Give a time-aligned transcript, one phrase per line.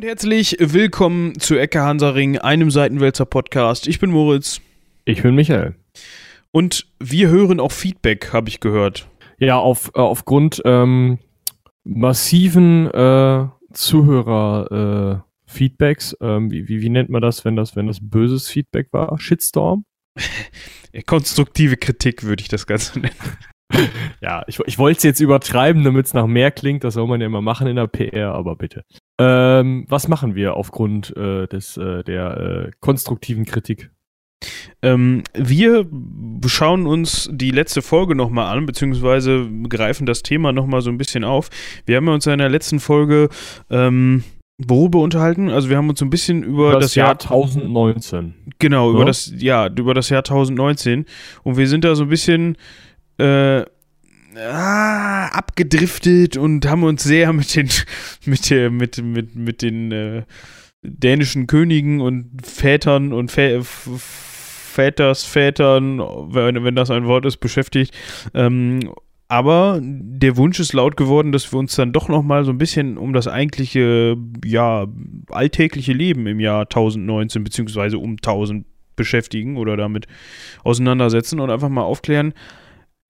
[0.00, 3.86] und herzlich willkommen zu Ecke Hansaring, einem Seitenwälzer Podcast.
[3.86, 4.62] Ich bin Moritz.
[5.04, 5.74] Ich bin Michael.
[6.52, 9.10] Und wir hören auch Feedback, habe ich gehört.
[9.38, 11.18] Ja, auf, äh, aufgrund ähm,
[11.84, 16.14] massiven äh, Zuhörer-Feedbacks.
[16.14, 19.18] Äh, ähm, wie, wie, wie nennt man das, wenn das, wenn das böses Feedback war?
[19.18, 19.84] Shitstorm?
[21.04, 23.14] Konstruktive Kritik würde ich das Ganze nennen.
[24.22, 26.84] ja, ich, ich wollte es jetzt übertreiben, damit es nach mehr klingt.
[26.84, 28.86] Das soll man ja immer machen in der PR, aber bitte.
[29.20, 33.90] Ähm, was machen wir aufgrund äh, des, äh, der äh, konstruktiven Kritik?
[34.80, 35.86] Ähm, wir
[36.46, 41.24] schauen uns die letzte Folge nochmal an, beziehungsweise greifen das Thema nochmal so ein bisschen
[41.24, 41.50] auf.
[41.84, 43.28] Wir haben uns in der letzten Folge
[43.68, 44.24] ähm,
[44.56, 45.50] worüber unterhalten?
[45.50, 48.34] Also wir haben uns so ein bisschen über, über das, das, Jahr 2019.
[48.58, 48.94] Genau, ja?
[48.94, 51.04] über das ja, über das Jahr 2019
[51.42, 52.56] und wir sind da so ein bisschen
[53.18, 53.64] äh,
[54.40, 57.68] ah, abgedriftet und haben uns sehr mit den
[58.24, 60.22] mit der mit mit mit den äh,
[60.82, 67.92] dänischen Königen und Vätern und Vä Väters Vätern, wenn, wenn das ein Wort ist, beschäftigt.
[68.34, 68.92] Ähm,
[69.30, 72.58] aber der Wunsch ist laut geworden, dass wir uns dann doch noch mal so ein
[72.58, 74.86] bisschen um das eigentliche, ja,
[75.28, 78.66] alltägliche Leben im Jahr 1019 beziehungsweise um 1000
[78.96, 80.06] beschäftigen oder damit
[80.64, 82.34] auseinandersetzen und einfach mal aufklären,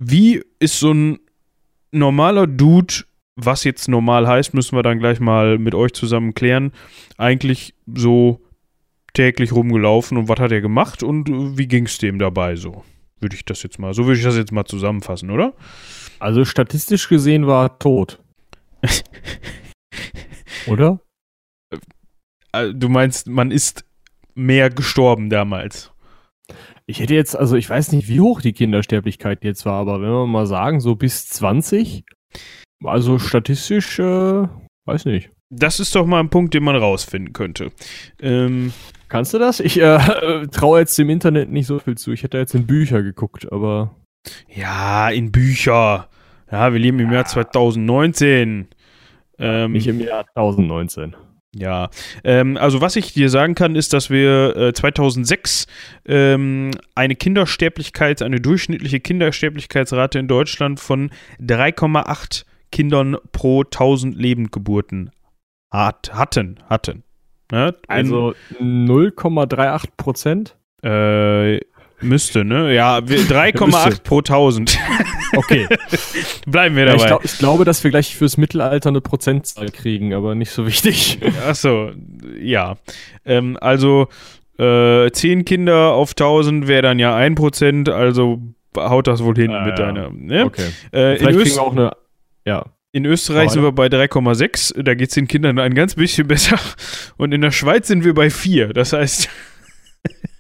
[0.01, 1.19] wie ist so ein
[1.93, 3.05] normaler Dude,
[3.37, 6.73] was jetzt normal heißt, müssen wir dann gleich mal mit euch zusammen klären,
[7.17, 8.41] eigentlich so
[9.13, 12.85] täglich rumgelaufen und was hat er gemacht und wie ging es dem dabei so?
[13.21, 15.53] Würde ich das jetzt mal, so würde ich das jetzt mal zusammenfassen, oder?
[16.19, 18.19] Also statistisch gesehen war er tot.
[20.67, 21.01] Oder?
[22.53, 23.85] Äh, du meinst, man ist
[24.35, 25.93] mehr gestorben damals.
[26.91, 30.11] Ich hätte jetzt, also ich weiß nicht, wie hoch die Kindersterblichkeit jetzt war, aber wenn
[30.11, 32.05] wir mal sagen, so bis 20,
[32.85, 34.49] also statistisch, äh,
[34.87, 35.31] weiß nicht.
[35.51, 37.71] Das ist doch mal ein Punkt, den man rausfinden könnte.
[38.21, 38.73] Ähm,
[39.09, 39.61] Kannst du das?
[39.61, 42.11] Ich äh, traue jetzt dem Internet nicht so viel zu.
[42.11, 43.95] Ich hätte jetzt in Bücher geguckt, aber
[44.49, 46.09] ja, in Bücher.
[46.51, 48.67] Ja, wir leben im Jahr 2019.
[49.39, 51.15] Ähm, Nicht im Jahr 1019.
[51.55, 51.91] Ja,
[52.23, 55.67] ähm, also was ich dir sagen kann, ist, dass wir äh, 2006
[56.07, 65.11] ähm, eine Kindersterblichkeit, eine durchschnittliche Kindersterblichkeitsrate in Deutschland von 3,8 Kindern pro 1000 Lebendgeburten
[65.73, 66.61] hat, hatten.
[66.69, 67.03] hatten.
[67.51, 67.75] Ne?
[67.89, 70.57] Also 0,38 Prozent?
[70.85, 71.57] Äh,
[72.03, 72.75] Müsste, ne?
[72.75, 74.79] Ja, 3,8 pro 1000.
[75.37, 75.69] Okay.
[76.47, 76.97] Bleiben wir dabei.
[76.97, 80.51] Ja, ich, glaub, ich, glaube, dass wir gleich fürs Mittelalter eine Prozentzahl kriegen, aber nicht
[80.51, 81.21] so wichtig.
[81.49, 81.93] Achso,
[82.41, 82.77] ja.
[83.25, 84.09] Ähm, also
[84.59, 88.41] äh, 10 Kinder auf 1000 wäre dann ja 1%, also
[88.77, 89.87] haut das wohl hin ah, mit ja.
[89.87, 90.11] deiner.
[90.11, 90.47] Ne?
[90.47, 90.71] Okay.
[90.91, 91.93] Äh, Vielleicht kriegen wir auch eine.
[92.45, 92.65] Ja.
[92.93, 96.59] In Österreich sind wir bei 3,6, da geht es den Kindern ein ganz bisschen besser.
[97.17, 98.73] Und in der Schweiz sind wir bei 4.
[98.73, 99.29] Das heißt.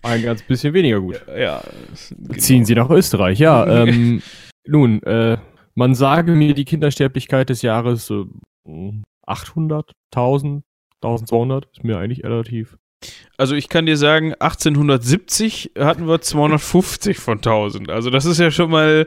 [0.02, 1.20] Ein ganz bisschen weniger gut.
[1.28, 1.62] Ja.
[2.10, 2.34] Genau.
[2.38, 3.66] Ziehen Sie nach Österreich, ja.
[3.84, 4.22] ähm,
[4.66, 5.38] nun, äh,
[5.74, 8.24] man sage mir die Kindersterblichkeit des Jahres äh,
[9.26, 10.64] 800, 1000,
[11.02, 12.76] 1200, ist mir eigentlich relativ.
[13.38, 17.90] Also ich kann dir sagen, 1870 hatten wir 250 von 1000.
[17.90, 19.06] Also das ist ja schon mal...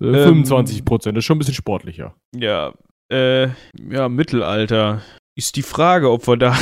[0.00, 2.14] Ähm, 25 Prozent, das ist schon ein bisschen sportlicher.
[2.34, 2.72] Ja,
[3.10, 3.48] äh,
[3.90, 5.02] ja, Mittelalter.
[5.36, 6.50] Ist die Frage, ob wir da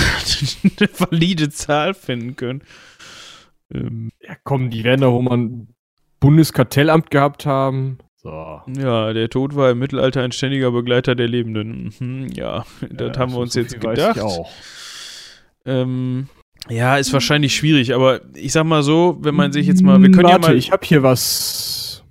[0.79, 2.63] eine valide Zahl finden können.
[3.73, 5.69] Ähm, ja, komm, die werden da, wo man
[6.21, 7.99] Bundeskartellamt gehabt haben.
[8.17, 8.61] So.
[8.77, 11.95] Ja, der Tod war im Mittelalter ein ständiger Begleiter der Lebenden.
[11.99, 14.21] Mhm, ja, das ja, haben wir uns so jetzt gedacht.
[14.21, 14.51] auch.
[15.65, 16.29] Ähm,
[16.69, 20.11] ja, ist wahrscheinlich schwierig, aber ich sag mal so, wenn man sich jetzt mal, wir
[20.11, 20.57] können Warte, ja mal.
[20.57, 22.05] Ich habe hier was.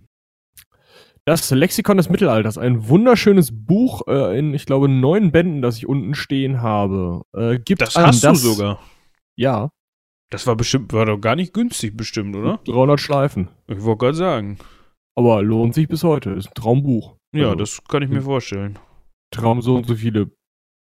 [1.26, 5.88] Das Lexikon des Mittelalters, ein wunderschönes Buch äh, in, ich glaube, neun Bänden, das ich
[5.88, 7.24] unten stehen habe.
[7.34, 8.80] Äh, gibt das hast das, du sogar.
[9.36, 9.72] Ja.
[10.30, 12.60] Das war bestimmt, war doch gar nicht günstig bestimmt, oder?
[12.66, 13.50] 300 Schleifen.
[13.68, 14.57] Ich wollte gerade sagen.
[15.16, 16.31] Aber lohnt sich bis heute.
[16.31, 17.16] Ist ein Traumbuch.
[17.33, 18.77] Ja, also, das kann ich mir vorstellen.
[19.31, 20.31] Traum so und so viele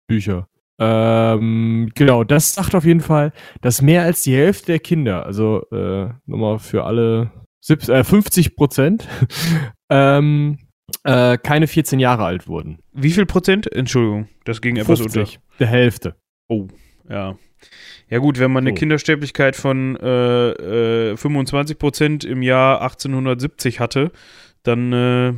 [0.09, 0.49] Bücher.
[0.79, 5.63] Ähm, genau, das sagt auf jeden Fall, dass mehr als die Hälfte der Kinder, also
[5.71, 7.31] äh, nochmal für alle
[7.61, 9.07] 70, äh, 50 Prozent,
[9.91, 10.59] ähm,
[11.05, 12.79] äh, keine 14 Jahre alt wurden.
[12.93, 13.71] Wie viel Prozent?
[13.71, 15.31] Entschuldigung, das ging 50, etwas unter.
[15.59, 16.17] Der Hälfte.
[16.49, 16.69] Oh,
[17.09, 17.37] ja.
[18.09, 18.77] Ja gut, wenn man eine oh.
[18.77, 24.11] Kindersterblichkeit von äh, äh, 25% im Jahr 1870 hatte,
[24.63, 25.35] dann äh,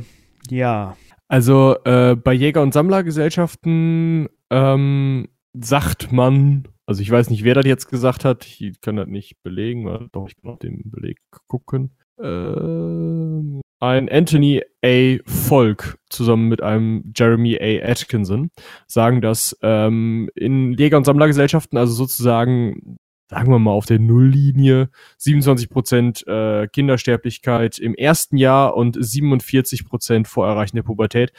[0.49, 0.97] ja.
[1.27, 7.65] Also äh, bei Jäger- und Sammlergesellschaften ähm, sagt man, also ich weiß nicht, wer das
[7.65, 11.91] jetzt gesagt hat, ich kann das nicht belegen, doch, ich kann auf den Beleg gucken.
[12.19, 15.17] Äh, ein Anthony A.
[15.25, 17.91] Volk zusammen mit einem Jeremy A.
[17.91, 18.49] Atkinson
[18.87, 22.97] sagen, dass ähm, in Jäger- und Sammlergesellschaften, also sozusagen,
[23.29, 29.85] sagen wir mal auf der Nulllinie, 27 Prozent äh, Kindersterblichkeit im ersten Jahr und 47
[29.85, 31.33] Prozent vor Erreichen der Pubertät.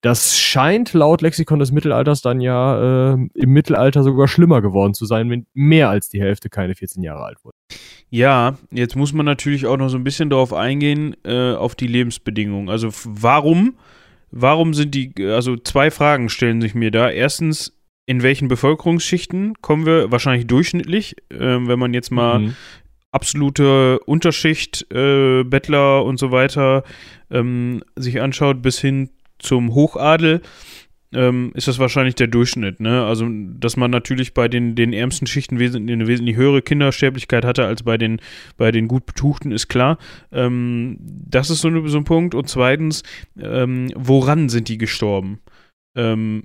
[0.00, 5.06] Das scheint laut Lexikon des Mittelalters dann ja äh, im Mittelalter sogar schlimmer geworden zu
[5.06, 7.56] sein, wenn mehr als die Hälfte keine 14 Jahre alt wurde.
[8.08, 11.88] Ja, jetzt muss man natürlich auch noch so ein bisschen darauf eingehen, äh, auf die
[11.88, 12.68] Lebensbedingungen.
[12.68, 13.76] Also warum,
[14.30, 17.10] warum sind die, also zwei Fragen stellen sich mir da.
[17.10, 22.56] Erstens, in welchen Bevölkerungsschichten kommen wir wahrscheinlich durchschnittlich, äh, wenn man jetzt mal mhm.
[23.10, 26.84] absolute Unterschicht, äh, Bettler und so weiter
[27.30, 30.42] ähm, sich anschaut, bis hin zum Hochadel
[31.14, 32.80] ähm, ist das wahrscheinlich der Durchschnitt.
[32.80, 33.04] Ne?
[33.04, 37.64] Also, dass man natürlich bei den, den ärmsten Schichten wesentlich, eine wesentlich höhere Kindersterblichkeit hatte
[37.64, 38.20] als bei den,
[38.56, 39.98] bei den gut Betuchten, ist klar.
[40.32, 42.34] Ähm, das ist so, so, ein Punkt.
[42.34, 43.02] Und zweitens,
[43.40, 45.40] ähm, woran sind die gestorben?
[45.96, 46.44] Ähm,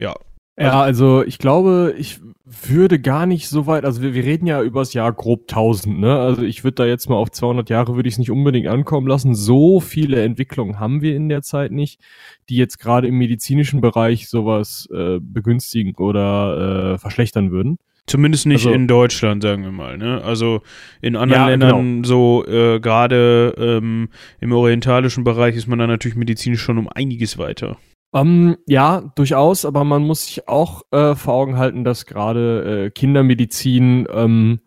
[0.00, 0.14] ja,
[0.60, 4.62] ja, also ich glaube, ich würde gar nicht so weit, also wir, wir reden ja
[4.62, 6.18] über das Jahr grob 1000, ne?
[6.18, 9.06] Also ich würde da jetzt mal auf 200 Jahre würde ich es nicht unbedingt ankommen
[9.06, 9.34] lassen.
[9.34, 12.00] So viele Entwicklungen haben wir in der Zeit nicht,
[12.48, 17.78] die jetzt gerade im medizinischen Bereich sowas äh, begünstigen oder äh, verschlechtern würden.
[18.06, 19.96] Zumindest nicht also, in Deutschland, sagen wir mal.
[19.96, 20.20] Ne?
[20.24, 20.62] Also
[21.00, 22.08] in anderen ja, Ländern, genau.
[22.08, 24.08] so äh, gerade ähm,
[24.40, 27.76] im orientalischen Bereich, ist man da natürlich medizinisch schon um einiges weiter.
[28.12, 32.86] Um, ähm, ja, durchaus, aber man muss sich auch äh, vor Augen halten, dass gerade
[32.86, 34.60] äh, Kindermedizin ähm,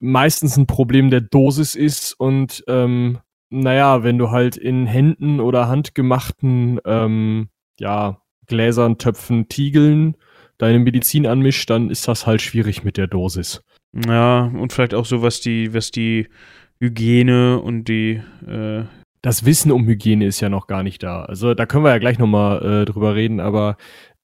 [0.00, 3.20] meistens ein Problem der Dosis ist und ähm,
[3.50, 10.16] naja, wenn du halt in Händen oder handgemachten ähm, ja, Gläsern, Töpfen, Tiegeln
[10.58, 13.62] deine Medizin anmischt, dann ist das halt schwierig mit der Dosis.
[14.06, 16.28] Ja, und vielleicht auch so, was die, was die
[16.80, 18.84] Hygiene und die äh,
[19.22, 21.22] das Wissen um Hygiene ist ja noch gar nicht da.
[21.22, 23.76] Also da können wir ja gleich nochmal äh, drüber reden, aber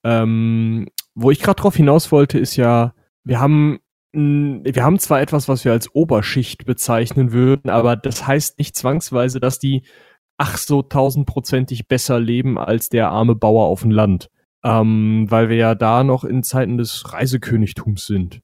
[0.05, 3.81] ähm, wo ich gerade drauf hinaus wollte, ist ja, wir haben
[4.13, 9.39] wir haben zwar etwas, was wir als Oberschicht bezeichnen würden, aber das heißt nicht zwangsweise,
[9.39, 9.83] dass die
[10.39, 14.31] ach so tausendprozentig besser leben als der arme Bauer auf dem Land.
[14.65, 18.41] Ähm, weil wir ja da noch in Zeiten des Reisekönigtums sind.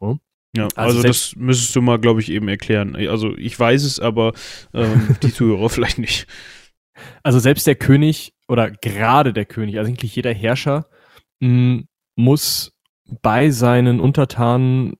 [0.00, 0.20] Hm?
[0.56, 2.96] Ja, also, also das müsstest du mal, glaube ich, eben erklären.
[2.96, 4.32] Also ich weiß es, aber
[4.74, 6.26] ähm, die Zuhörer vielleicht nicht.
[7.22, 10.86] Also selbst der König oder gerade der König, also eigentlich jeder Herrscher,
[11.40, 12.72] mh, hm, muss
[13.22, 14.94] bei seinen Untertanen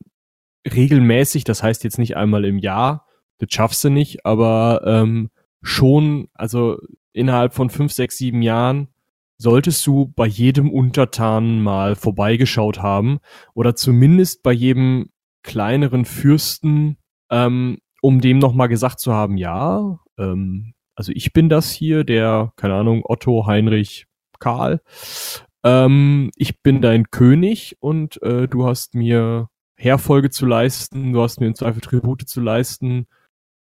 [0.72, 3.06] regelmäßig, das heißt jetzt nicht einmal im Jahr,
[3.38, 5.30] das schaffst du nicht, aber ähm,
[5.62, 6.78] schon, also
[7.12, 8.88] innerhalb von fünf, sechs, sieben Jahren
[9.38, 13.18] solltest du bei jedem Untertanen mal vorbeigeschaut haben
[13.54, 15.10] oder zumindest bei jedem
[15.42, 16.96] kleineren Fürsten,
[17.30, 22.52] ähm, um dem nochmal gesagt zu haben, ja, ähm, also ich bin das hier, der,
[22.56, 24.06] keine Ahnung, Otto, Heinrich,
[24.40, 24.80] Karl.
[25.64, 31.40] Ähm, ich bin dein König und äh, du hast mir Herfolge zu leisten, du hast
[31.40, 33.06] mir im Zweifel Tribute zu leisten.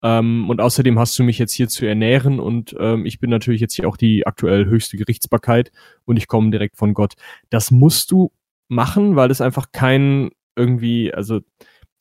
[0.02, 3.60] Ähm, und außerdem hast du mich jetzt hier zu ernähren und ähm, ich bin natürlich
[3.60, 5.72] jetzt hier auch die aktuell höchste Gerichtsbarkeit
[6.04, 7.14] und ich komme direkt von Gott.
[7.50, 8.30] Das musst du
[8.68, 11.40] machen, weil es einfach kein irgendwie, also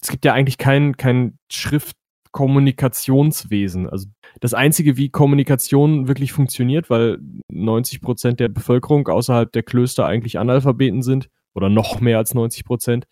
[0.01, 3.89] es gibt ja eigentlich kein, kein Schriftkommunikationswesen.
[3.89, 4.08] Also
[4.41, 7.20] das Einzige, wie Kommunikation wirklich funktioniert, weil
[7.51, 12.63] 90 Prozent der Bevölkerung außerhalb der Klöster eigentlich Analphabeten sind, oder noch mehr als 90
[12.63, 13.08] Prozent,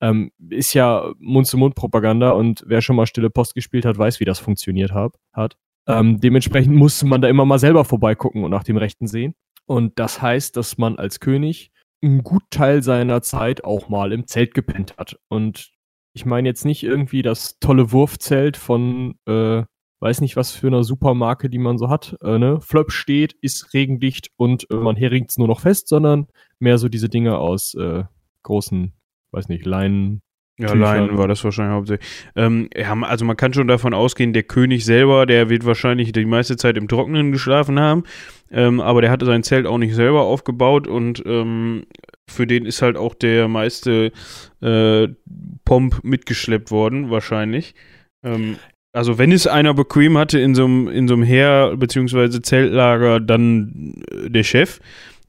[0.00, 4.40] ähm, ist ja Mund-zu-Mund-Propaganda und wer schon mal Stille Post gespielt hat, weiß, wie das
[4.40, 5.56] funktioniert hab, hat.
[5.86, 9.34] Ähm, dementsprechend muss man da immer mal selber vorbeigucken und nach dem Rechten sehen.
[9.66, 11.70] Und das heißt, dass man als König
[12.02, 15.18] einen gut Teil seiner Zeit auch mal im Zelt gepennt hat.
[15.28, 15.70] Und
[16.14, 19.62] ich meine jetzt nicht irgendwie das tolle Wurfzelt von, äh,
[20.00, 22.60] weiß nicht was für eine Supermarke, die man so hat, äh, ne?
[22.60, 26.26] Flöp steht, ist regendicht und äh, man es nur noch fest, sondern
[26.58, 28.04] mehr so diese Dinge aus äh,
[28.42, 28.92] großen,
[29.30, 30.22] weiß nicht, Leinen,
[30.70, 32.08] ja, Leinen war das wahrscheinlich hauptsächlich.
[32.36, 36.24] Ähm, ja, also man kann schon davon ausgehen, der König selber, der wird wahrscheinlich die
[36.24, 38.04] meiste Zeit im Trockenen geschlafen haben,
[38.50, 41.84] ähm, aber der hatte sein Zelt auch nicht selber aufgebaut und ähm,
[42.28, 44.12] für den ist halt auch der meiste
[44.60, 45.08] äh,
[45.64, 47.74] Pomp mitgeschleppt worden, wahrscheinlich.
[48.24, 48.56] Ähm,
[48.92, 52.42] also wenn es einer bequem hatte in so einem Heer- bzw.
[52.42, 54.80] Zeltlager, dann äh, der Chef.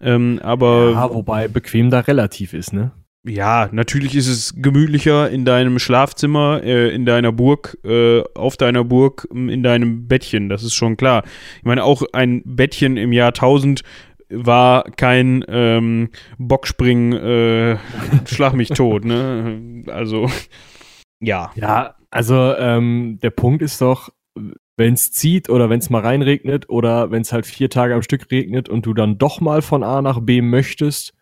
[0.02, 2.92] Ähm, aber ja, wobei bequem da relativ ist, ne?
[3.25, 8.84] Ja, natürlich ist es gemütlicher in deinem Schlafzimmer, äh, in deiner Burg, äh, auf deiner
[8.84, 11.24] Burg, in deinem Bettchen, das ist schon klar.
[11.58, 13.82] Ich meine, auch ein Bettchen im Jahr 1000
[14.30, 17.77] war kein ähm, Bockspringen, äh,
[18.25, 19.84] schlag mich tot, ne?
[19.88, 20.30] Also,
[21.22, 21.53] ja.
[21.56, 24.10] Ja, also ähm, der Punkt ist doch,
[24.75, 28.01] wenn es zieht oder wenn es mal reinregnet oder wenn es halt vier Tage am
[28.01, 31.13] Stück regnet und du dann doch mal von A nach B möchtest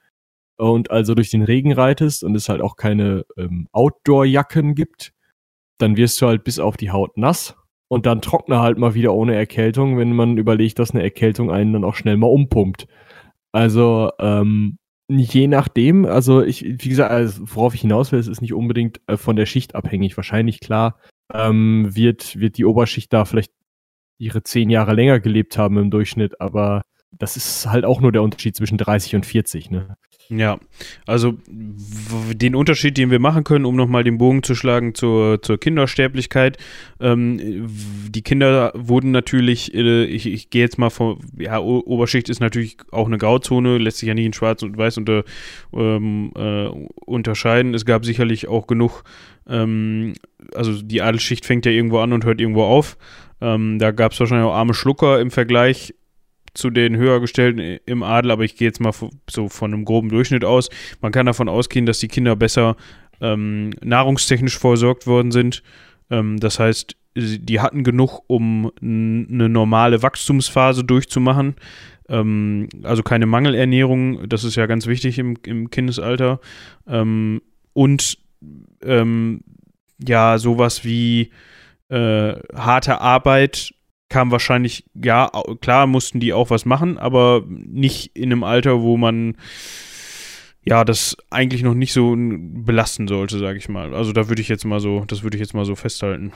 [0.61, 5.11] und also durch den Regen reitest und es halt auch keine ähm, Outdoor-Jacken gibt,
[5.79, 7.55] dann wirst du halt bis auf die Haut nass
[7.87, 11.73] und dann trockne halt mal wieder ohne Erkältung, wenn man überlegt, dass eine Erkältung einen
[11.73, 12.87] dann auch schnell mal umpumpt.
[13.51, 14.77] Also ähm,
[15.09, 19.01] je nachdem, also ich, wie gesagt, also worauf ich hinaus will, es ist nicht unbedingt
[19.07, 20.15] äh, von der Schicht abhängig.
[20.15, 20.99] Wahrscheinlich klar
[21.33, 23.51] ähm, wird, wird die Oberschicht da vielleicht
[24.19, 28.23] ihre zehn Jahre länger gelebt haben im Durchschnitt, aber das ist halt auch nur der
[28.23, 29.97] Unterschied zwischen 30 und 40, ne?
[30.33, 30.59] Ja,
[31.05, 35.59] also den Unterschied, den wir machen können, um nochmal den Bogen zu schlagen zur, zur
[35.59, 36.57] Kindersterblichkeit.
[37.01, 37.67] Ähm,
[38.09, 42.77] die Kinder wurden natürlich, äh, ich, ich gehe jetzt mal von, ja, Oberschicht ist natürlich
[42.91, 45.25] auch eine Grauzone, lässt sich ja nicht in Schwarz und Weiß unter,
[45.73, 46.67] ähm, äh,
[47.05, 47.73] unterscheiden.
[47.73, 49.03] Es gab sicherlich auch genug,
[49.49, 50.13] ähm,
[50.55, 52.97] also die Adelsschicht fängt ja irgendwo an und hört irgendwo auf.
[53.41, 55.93] Ähm, da gab es wahrscheinlich auch arme Schlucker im Vergleich
[56.53, 58.93] zu den höhergestellten im Adel, aber ich gehe jetzt mal
[59.29, 60.69] so von einem groben Durchschnitt aus.
[61.01, 62.75] Man kann davon ausgehen, dass die Kinder besser
[63.21, 65.63] ähm, nahrungstechnisch versorgt worden sind.
[66.09, 71.55] Ähm, das heißt, die hatten genug, um eine normale Wachstumsphase durchzumachen.
[72.09, 76.39] Ähm, also keine Mangelernährung, das ist ja ganz wichtig im, im Kindesalter.
[76.87, 77.41] Ähm,
[77.73, 78.17] und
[78.83, 79.41] ähm,
[79.99, 81.31] ja, sowas wie
[81.89, 83.73] äh, harte Arbeit
[84.11, 88.97] kam wahrscheinlich, ja, klar mussten die auch was machen, aber nicht in einem Alter, wo
[88.97, 89.37] man
[90.63, 93.95] ja, das eigentlich noch nicht so belasten sollte, sage ich mal.
[93.95, 96.33] Also da würde ich jetzt mal so, das würde ich jetzt mal so festhalten.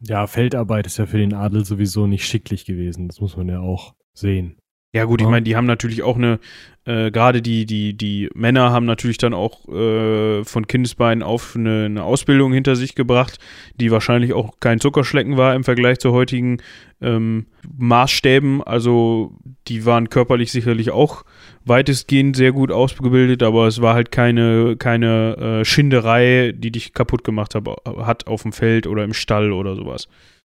[0.00, 3.08] Ja, Feldarbeit ist ja für den Adel sowieso nicht schicklich gewesen.
[3.08, 4.56] Das muss man ja auch sehen.
[4.92, 5.26] Ja, gut, ja.
[5.26, 6.40] ich meine, die haben natürlich auch eine,
[6.84, 11.84] äh, gerade die, die, die Männer haben natürlich dann auch äh, von Kindesbeinen auf eine,
[11.84, 13.38] eine, Ausbildung hinter sich gebracht,
[13.76, 16.60] die wahrscheinlich auch kein Zuckerschlecken war im Vergleich zu heutigen
[17.00, 17.46] ähm,
[17.78, 18.64] Maßstäben.
[18.64, 21.24] Also die waren körperlich sicherlich auch
[21.64, 27.22] weitestgehend sehr gut ausgebildet, aber es war halt keine, keine äh, Schinderei, die dich kaputt
[27.22, 27.68] gemacht hab,
[28.04, 30.08] hat auf dem Feld oder im Stall oder sowas.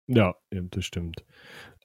[0.08, 1.24] Ja, das stimmt.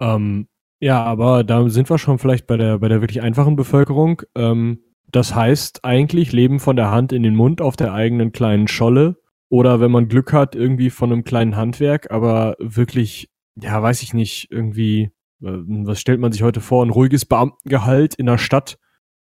[0.00, 0.48] Ähm,
[0.80, 4.23] ja, aber da sind wir schon vielleicht bei der, bei der wirklich einfachen Bevölkerung.
[4.35, 4.80] Ähm,
[5.11, 9.16] das heißt eigentlich Leben von der Hand in den Mund auf der eigenen kleinen Scholle.
[9.49, 14.12] Oder wenn man Glück hat, irgendwie von einem kleinen Handwerk, aber wirklich, ja, weiß ich
[14.12, 15.11] nicht, irgendwie,
[15.42, 16.85] äh, was stellt man sich heute vor?
[16.85, 18.78] Ein ruhiges Beamtengehalt in der Stadt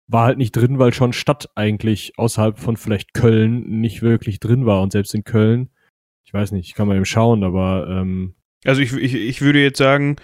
[0.07, 4.67] war halt nicht drin, weil schon Stadt eigentlich außerhalb von vielleicht Köln nicht wirklich drin
[4.67, 4.83] war.
[4.83, 5.71] Und selbst in Köln,
[6.25, 8.35] ich weiß nicht, ich kann mal eben schauen, aber ähm,
[8.65, 10.17] also ich, ich, ich würde jetzt sagen,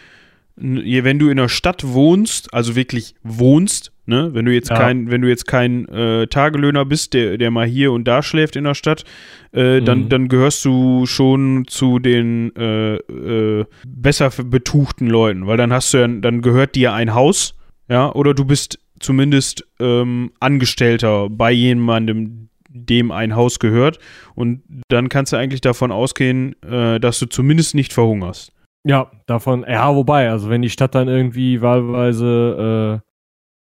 [0.61, 4.77] wenn du in einer Stadt wohnst, also wirklich wohnst, ne, wenn du jetzt ja.
[4.77, 8.57] kein, wenn du jetzt kein äh, Tagelöhner bist, der, der mal hier und da schläft
[8.57, 9.05] in der Stadt,
[9.53, 9.85] äh, mhm.
[9.85, 15.95] dann, dann gehörst du schon zu den äh, äh, besser betuchten Leuten, weil dann hast
[15.95, 17.55] du ja, dann gehört dir ein Haus,
[17.89, 23.99] ja, oder du bist zumindest ähm, Angestellter bei jemandem, dem ein Haus gehört.
[24.35, 28.53] Und dann kannst du eigentlich davon ausgehen, äh, dass du zumindest nicht verhungerst.
[28.85, 33.11] Ja, davon, ja, wobei, also wenn die Stadt dann irgendwie wahlweise äh,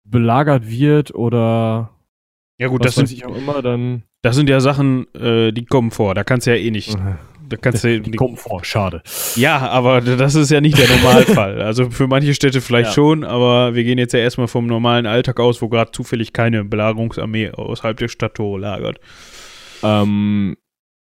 [0.04, 1.90] belagert wird oder
[2.58, 6.14] ja gut, das sind auch immer, dann das sind ja Sachen, äh, die kommen vor.
[6.14, 6.94] Da kannst du ja eh nicht.
[7.48, 9.02] Da kannst du, die, die kommen vor, schade.
[9.34, 11.60] Ja, aber das ist ja nicht der Normalfall.
[11.62, 12.94] also für manche Städte vielleicht ja.
[12.94, 16.64] schon, aber wir gehen jetzt ja erstmal vom normalen Alltag aus, wo gerade zufällig keine
[16.64, 19.00] Belagerungsarmee außerhalb der Stadttore lagert.
[19.82, 20.56] Ähm,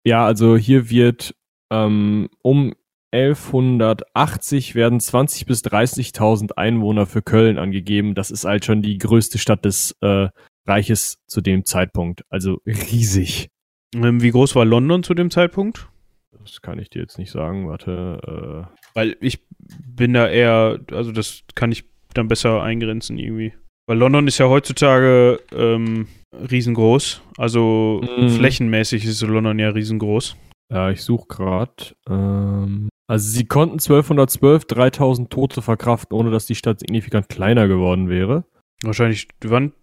[0.05, 1.35] ja, also hier wird
[1.71, 2.73] ähm, um
[3.11, 8.15] 1180 werden 20 bis 30.000 Einwohner für Köln angegeben.
[8.15, 10.29] Das ist halt schon die größte Stadt des äh,
[10.67, 12.23] Reiches zu dem Zeitpunkt.
[12.29, 13.49] Also riesig.
[13.95, 15.89] Ähm, wie groß war London zu dem Zeitpunkt?
[16.31, 17.67] Das kann ich dir jetzt nicht sagen.
[17.67, 18.67] Warte.
[18.67, 19.39] Äh Weil ich
[19.87, 23.53] bin da eher, also das kann ich dann besser eingrenzen irgendwie.
[23.87, 27.21] Weil London ist ja heutzutage ähm, riesengroß.
[27.37, 28.29] Also mm.
[28.29, 30.37] flächenmäßig ist London ja riesengroß.
[30.71, 31.95] Ja, ich suche gerade.
[32.07, 38.07] Ähm, also sie konnten 1212 3000 Tote verkraften, ohne dass die Stadt signifikant kleiner geworden
[38.07, 38.45] wäre.
[38.83, 39.73] Wahrscheinlich, wann?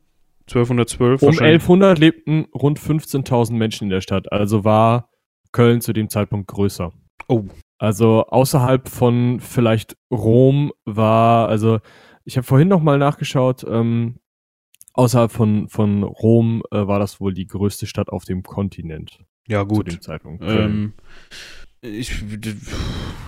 [0.42, 1.22] 1212?
[1.22, 5.10] Um 1100 lebten rund 15.000 Menschen in der Stadt, also war
[5.50, 6.92] Köln zu dem Zeitpunkt größer.
[7.26, 7.46] Oh.
[7.78, 11.80] Also außerhalb von vielleicht Rom war, also
[12.24, 14.20] ich habe vorhin nochmal nachgeschaut, ähm,
[14.92, 19.18] außerhalb von, von Rom äh, war das wohl die größte Stadt auf dem Kontinent.
[19.48, 19.90] Ja, gut.
[19.90, 20.44] Zu dem Zeitpunkt.
[20.46, 20.94] Ähm,
[21.86, 22.22] ich,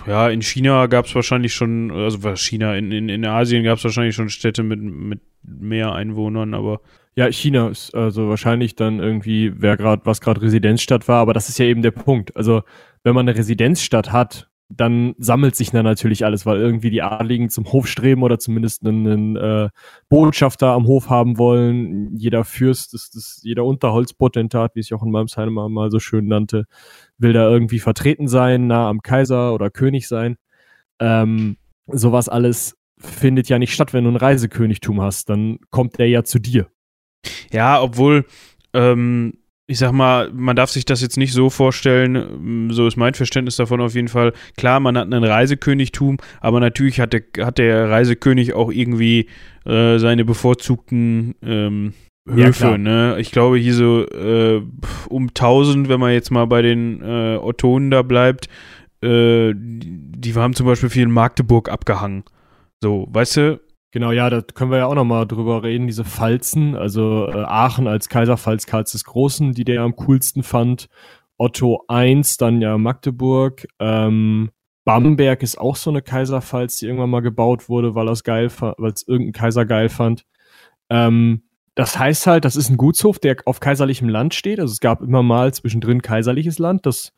[0.07, 3.83] ja, in China gab es wahrscheinlich schon, also China, in, in, in Asien gab es
[3.83, 6.81] wahrscheinlich schon Städte mit, mit mehr Einwohnern, aber.
[7.15, 11.49] Ja, China ist also wahrscheinlich dann irgendwie, wer gerade, was gerade Residenzstadt war, aber das
[11.49, 12.35] ist ja eben der Punkt.
[12.37, 12.61] Also,
[13.03, 17.49] wenn man eine Residenzstadt hat, dann sammelt sich dann natürlich alles, weil irgendwie die Adligen
[17.49, 19.69] zum Hof streben oder zumindest einen, einen äh,
[20.09, 22.15] Botschafter am Hof haben wollen.
[22.15, 26.65] Jeder Fürst, das, das, jeder Unterholzpotentat, wie es Jochen Malmsheimer mal so schön nannte,
[27.17, 30.37] will da irgendwie vertreten sein, nah am Kaiser oder König sein.
[30.99, 31.57] Ähm,
[31.87, 35.29] sowas alles findet ja nicht statt, wenn du ein Reisekönigtum hast.
[35.29, 36.67] Dann kommt der ja zu dir.
[37.51, 38.25] Ja, obwohl
[38.73, 39.38] ähm,
[39.69, 43.55] ich sag mal, man darf sich das jetzt nicht so vorstellen, so ist mein Verständnis
[43.55, 44.33] davon auf jeden Fall.
[44.57, 49.27] Klar, man hat ein Reisekönigtum, aber natürlich hat der, hat der Reisekönig auch irgendwie
[49.65, 51.93] äh, seine bevorzugten ähm,
[52.27, 52.65] Höfe.
[52.65, 53.17] Ja, ne?
[53.19, 54.63] Ich glaube, hier so äh,
[55.07, 58.47] um 1000, wenn man jetzt mal bei den äh, Ottonen da bleibt,
[59.03, 62.23] äh, die haben zum Beispiel viel in Magdeburg abgehangen.
[62.81, 63.61] So, weißt du,
[63.91, 67.87] Genau, ja, da können wir ja auch nochmal drüber reden, diese Pfalzen, also äh, Aachen
[67.87, 70.89] als Kaiserpfalz Karls des Großen, die der am coolsten fand,
[71.37, 74.51] Otto I, dann ja Magdeburg, ähm,
[74.85, 78.91] Bamberg ist auch so eine Kaiserpfalz, die irgendwann mal gebaut wurde, weil es geil, weil
[78.91, 80.25] es irgendein Kaiser geil fand.
[80.89, 81.43] Ähm,
[81.75, 84.59] das heißt halt, das ist ein Gutshof, der auf kaiserlichem Land steht.
[84.59, 87.13] Also es gab immer mal zwischendrin kaiserliches Land, das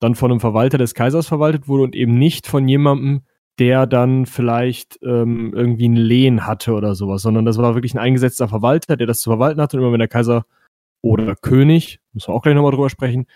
[0.00, 3.22] dann von einem Verwalter des Kaisers verwaltet wurde und eben nicht von jemandem,
[3.58, 7.98] der dann vielleicht ähm, irgendwie ein Lehen hatte oder sowas, sondern das war wirklich ein
[7.98, 9.76] eingesetzter Verwalter, der das zu verwalten hatte.
[9.76, 10.44] Und immer wenn der Kaiser
[11.02, 13.26] oder König, müssen wir auch gleich nochmal drüber sprechen,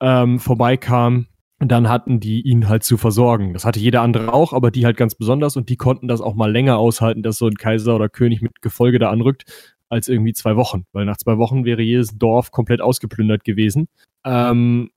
[0.00, 1.26] ähm, vorbeikam,
[1.60, 3.52] dann hatten die ihn halt zu versorgen.
[3.52, 6.34] Das hatte jeder andere auch, aber die halt ganz besonders und die konnten das auch
[6.34, 9.44] mal länger aushalten, dass so ein Kaiser oder König mit Gefolge da anrückt,
[9.88, 10.84] als irgendwie zwei Wochen.
[10.92, 13.88] Weil nach zwei Wochen wäre jedes Dorf komplett ausgeplündert gewesen.
[14.24, 14.90] Ähm,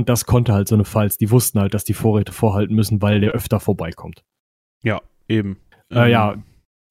[0.00, 1.18] und das konnte halt so eine Pfalz.
[1.18, 4.24] Die wussten halt, dass die Vorräte vorhalten müssen, weil der öfter vorbeikommt.
[4.82, 5.58] Ja, eben.
[5.92, 6.44] Äh, ja, ähm.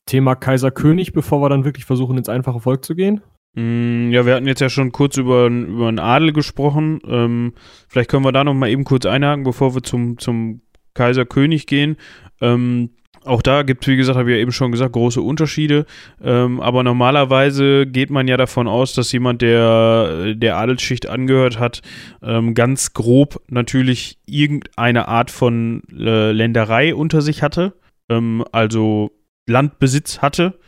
[0.06, 3.22] Thema Kaiser König, bevor wir dann wirklich versuchen, ins einfache Volk zu gehen.
[3.56, 7.00] Mm, ja, wir hatten jetzt ja schon kurz über, über einen Adel gesprochen.
[7.08, 7.54] Ähm,
[7.88, 10.62] vielleicht können wir da noch mal eben kurz einhaken, bevor wir zum, zum
[10.94, 11.98] Kaiser König gehen.
[12.42, 12.92] Ähm,
[13.26, 15.86] auch da gibt es, wie gesagt, habe ich ja eben schon gesagt, große Unterschiede.
[16.24, 21.82] Ähm, aber normalerweise geht man ja davon aus, dass jemand, der der Adelsschicht angehört hat,
[22.24, 27.74] ähm, ganz grob natürlich irgendeine Art von äh, Länderei unter sich hatte.
[28.10, 29.12] Ähm, also
[29.48, 30.60] Landbesitz hatte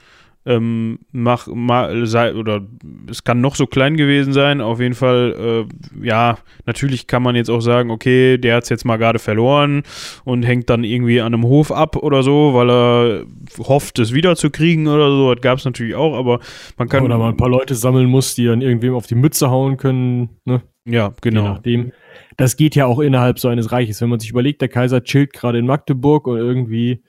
[0.46, 2.62] ähm, mach mal sei oder
[3.10, 4.60] es kann noch so klein gewesen sein.
[4.60, 5.68] Auf jeden Fall,
[6.02, 9.20] äh, ja, natürlich kann man jetzt auch sagen, okay, der hat es jetzt mal gerade
[9.20, 9.84] verloren
[10.24, 13.26] und hängt dann irgendwie an einem Hof ab oder so, weil er
[13.60, 15.34] hofft, es wiederzukriegen oder so.
[15.36, 16.40] Das gab es natürlich auch, aber
[16.78, 17.04] man kann.
[17.04, 20.30] Oder mal ein paar Leute sammeln muss, die dann irgendwem auf die Mütze hauen können,
[20.46, 20.62] ne?
[20.86, 21.44] Ja, genau.
[21.44, 21.92] Je nachdem.
[22.38, 24.02] Das geht ja auch innerhalb so eines Reiches.
[24.02, 27.04] Wenn man sich überlegt, der Kaiser chillt gerade in Magdeburg und irgendwie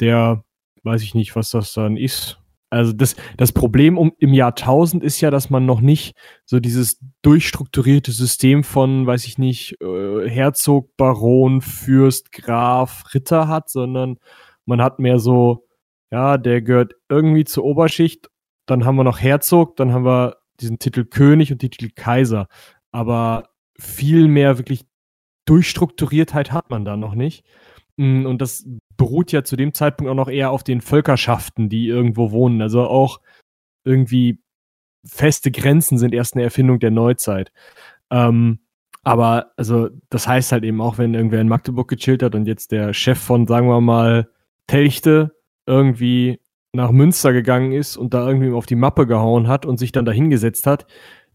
[0.00, 0.44] der,
[0.84, 2.39] weiß ich nicht, was das dann ist,
[2.70, 7.00] also das, das Problem um, im Jahrtausend ist ja, dass man noch nicht so dieses
[7.22, 14.18] durchstrukturierte System von, weiß ich nicht, äh, Herzog, Baron, Fürst, Graf, Ritter hat, sondern
[14.66, 15.66] man hat mehr so,
[16.12, 18.28] ja, der gehört irgendwie zur Oberschicht,
[18.66, 22.46] dann haben wir noch Herzog, dann haben wir diesen Titel König und Titel Kaiser.
[22.92, 24.84] Aber viel mehr wirklich
[25.44, 27.44] Durchstrukturiertheit hat man da noch nicht.
[28.00, 31.86] Mm, und das beruht ja zu dem Zeitpunkt auch noch eher auf den Völkerschaften, die
[31.86, 32.62] irgendwo wohnen.
[32.62, 33.20] Also auch
[33.84, 34.40] irgendwie
[35.04, 37.52] feste Grenzen sind erst eine Erfindung der Neuzeit.
[38.10, 38.60] Ähm,
[39.02, 42.72] aber also das heißt halt eben auch, wenn irgendwer in Magdeburg gechillt hat und jetzt
[42.72, 44.30] der Chef von, sagen wir mal,
[44.66, 45.36] Telchte
[45.66, 46.40] irgendwie
[46.72, 50.06] nach Münster gegangen ist und da irgendwie auf die Mappe gehauen hat und sich dann
[50.06, 50.86] da hingesetzt hat,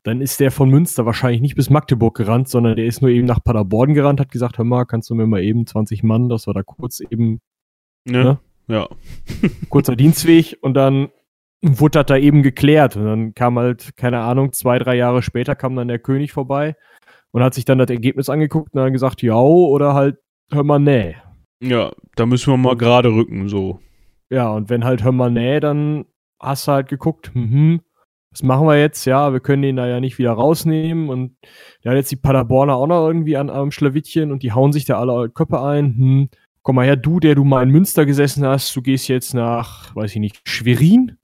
[0.05, 3.25] dann ist der von Münster wahrscheinlich nicht bis Magdeburg gerannt, sondern der ist nur eben
[3.25, 6.45] nach Paderborn gerannt, hat gesagt, hör mal, kannst du mir mal eben 20 Mann, dass
[6.45, 7.41] wir da kurz eben,
[8.05, 8.23] ne?
[8.23, 8.39] ne?
[8.67, 8.87] Ja.
[9.69, 11.09] Kurzer Dienstweg und dann
[11.63, 12.95] wurde das da eben geklärt.
[12.95, 16.75] Und dann kam halt, keine Ahnung, zwei, drei Jahre später kam dann der König vorbei
[17.31, 20.17] und hat sich dann das Ergebnis angeguckt und dann gesagt, ja, oder halt,
[20.51, 21.15] hör mal, nee.
[21.61, 23.79] Ja, da müssen wir mal gerade rücken, so.
[24.29, 26.05] Ja, und wenn halt, hör mal, nee, dann
[26.39, 27.81] hast du halt geguckt, mhm,
[28.35, 29.05] was machen wir jetzt?
[29.05, 31.07] Ja, wir können den da ja nicht wieder rausnehmen.
[31.07, 31.37] Und
[31.83, 34.83] der hat jetzt die Paderborner auch noch irgendwie an am Schlawittchen und die hauen sich
[34.83, 35.95] da alle Köpfe ein.
[35.97, 36.29] Hm,
[36.61, 39.95] komm mal her, du, der du mal in Münster gesessen hast, du gehst jetzt nach,
[39.95, 41.17] weiß ich nicht, Schwerin.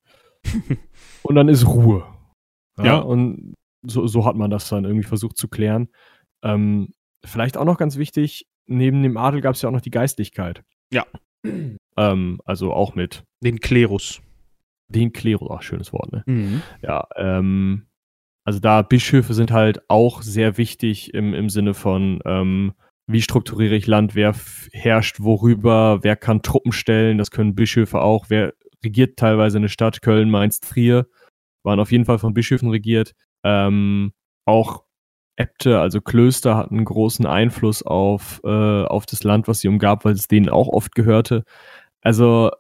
[1.24, 2.06] und dann ist Ruhe.
[2.78, 2.98] Ja, ja.
[3.00, 5.90] Und so, so hat man das dann irgendwie versucht zu klären.
[6.44, 6.94] Ähm,
[7.26, 10.64] vielleicht auch noch ganz wichtig, neben dem Adel gab es ja auch noch die Geistlichkeit.
[10.94, 11.06] Ja.
[11.98, 13.26] Ähm, also auch mit.
[13.44, 14.22] Den Klerus.
[14.92, 16.24] Den Klerus, ach, schönes Wort, ne?
[16.26, 16.62] Mhm.
[16.82, 17.88] Ja, ähm,
[18.44, 22.74] also da Bischöfe sind halt auch sehr wichtig im, im Sinne von, ähm,
[23.08, 24.36] wie strukturiere ich Land, wer
[24.72, 30.02] herrscht worüber, wer kann Truppen stellen, das können Bischöfe auch, wer regiert teilweise eine Stadt,
[30.02, 31.08] Köln, Mainz, Trier,
[31.64, 33.14] waren auf jeden Fall von Bischöfen regiert.
[33.44, 34.14] Ähm,
[34.46, 34.84] auch
[35.36, 40.14] Äbte, also Klöster, hatten großen Einfluss auf, äh, auf das Land, was sie umgab, weil
[40.14, 41.44] es denen auch oft gehörte.
[42.02, 42.52] Also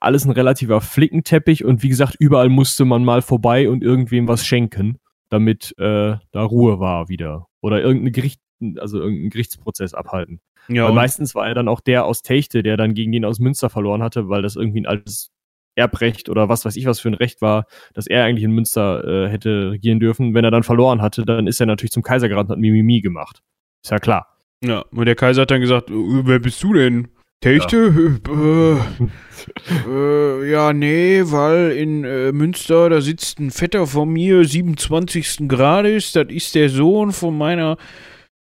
[0.00, 4.44] alles ein relativer Flickenteppich und wie gesagt, überall musste man mal vorbei und irgendwem was
[4.44, 4.98] schenken,
[5.28, 7.46] damit äh, da Ruhe war wieder.
[7.60, 8.40] Oder irgendein Gericht,
[8.78, 10.40] also irgendeinen Gerichtsprozess abhalten.
[10.68, 13.38] Ja, weil meistens war er dann auch der aus Techte, der dann gegen den aus
[13.38, 15.30] Münster verloren hatte, weil das irgendwie ein altes
[15.76, 19.04] Erbrecht oder was weiß ich was für ein Recht war, dass er eigentlich in Münster
[19.04, 20.34] äh, hätte regieren dürfen.
[20.34, 23.00] Wenn er dann verloren hatte, dann ist er natürlich zum Kaiser gerannt und hat Mimimi
[23.00, 23.42] gemacht.
[23.82, 24.38] Ist ja klar.
[24.62, 27.08] Ja, und der Kaiser hat dann gesagt, äh, wer bist du denn?
[27.44, 28.20] Techte?
[28.26, 35.46] Äh, äh, ja, nee, weil in äh, Münster, da sitzt ein Vetter von mir, 27.
[35.46, 37.76] Grades, das ist der Sohn von meiner...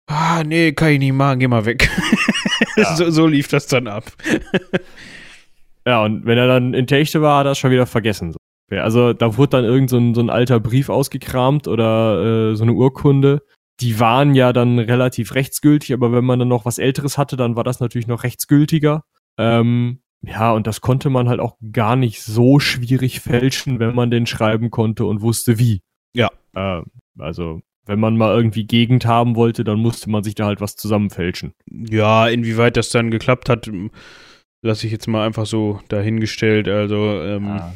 [0.08, 1.90] Ah, nee, kann ich nicht machen, geh mal weg.
[2.76, 2.96] Ja.
[2.96, 4.12] so, so lief das dann ab.
[5.88, 8.32] Ja, und wenn er dann in Techte war, hat er es schon wieder vergessen.
[8.32, 8.38] So.
[8.72, 12.56] Ja, Also da wurde dann irgend so ein, so ein alter Brief ausgekramt oder äh,
[12.56, 13.42] so eine Urkunde.
[13.82, 17.56] Die waren ja dann relativ rechtsgültig, aber wenn man dann noch was Älteres hatte, dann
[17.56, 19.04] war das natürlich noch rechtsgültiger.
[19.38, 24.12] Ähm, ja, und das konnte man halt auch gar nicht so schwierig fälschen, wenn man
[24.12, 25.82] den schreiben konnte und wusste wie.
[26.16, 26.30] Ja.
[26.54, 26.84] Äh,
[27.18, 30.76] also, wenn man mal irgendwie Gegend haben wollte, dann musste man sich da halt was
[30.76, 31.54] zusammenfälschen.
[31.70, 33.70] Ja, inwieweit das dann geklappt hat,
[34.62, 36.68] lasse ich jetzt mal einfach so dahingestellt.
[36.68, 37.74] Also, ähm, Ah.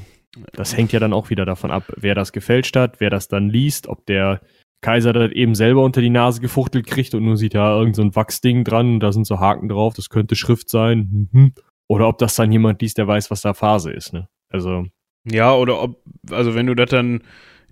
[0.52, 3.50] Das hängt ja dann auch wieder davon ab, wer das gefälscht hat, wer das dann
[3.50, 4.42] liest, ob der
[4.86, 8.02] Kaiser das eben selber unter die Nase gefuchtelt kriegt und nur sieht da irgend so
[8.04, 11.28] ein Wachsding dran und da sind so Haken drauf, das könnte Schrift sein.
[11.32, 11.54] Mhm.
[11.88, 14.28] Oder ob das dann jemand liest, der weiß, was da Phase ist, ne?
[14.50, 14.86] Also,
[15.30, 17.22] Ja, oder ob, also wenn du das dann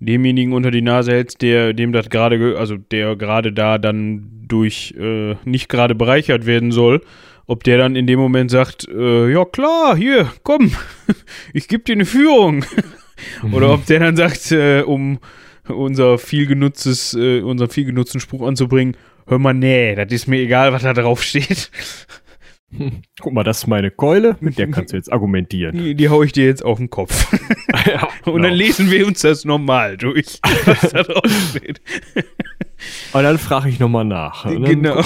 [0.00, 4.28] demjenigen unter die Nase hältst, der dem das gerade, ge- also der gerade da dann
[4.48, 7.00] durch äh, nicht gerade bereichert werden soll,
[7.46, 10.72] ob der dann in dem Moment sagt, äh, ja klar, hier, komm,
[11.52, 12.64] ich gebe dir eine Führung.
[13.52, 15.18] oder ob der dann sagt, äh, um
[15.68, 18.96] unser viel genutztes, äh, unseren viel genutzten Spruch anzubringen,
[19.26, 21.70] hör mal, nee, das ist mir egal, was da drauf steht.
[23.20, 25.76] guck mal, das ist meine Keule, mit der kannst du jetzt argumentieren.
[25.76, 27.32] Die, die hau ich dir jetzt auf den Kopf.
[27.86, 31.80] ja, Und dann lesen wir uns das normal durch, was da drauf steht.
[33.12, 34.44] Und dann frage ich nochmal nach.
[34.44, 35.02] Genau.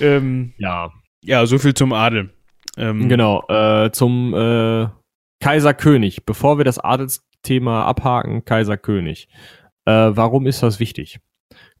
[0.00, 0.90] ähm, Ja,
[1.24, 2.30] ja, so viel zum Adel.
[2.76, 4.88] Ähm, Genau, äh, zum äh,
[5.40, 6.26] Kaiser König.
[6.26, 6.78] Bevor wir das
[7.44, 9.28] Adelsthema abhaken, Kaiser König.
[9.84, 11.20] Äh, warum ist das wichtig?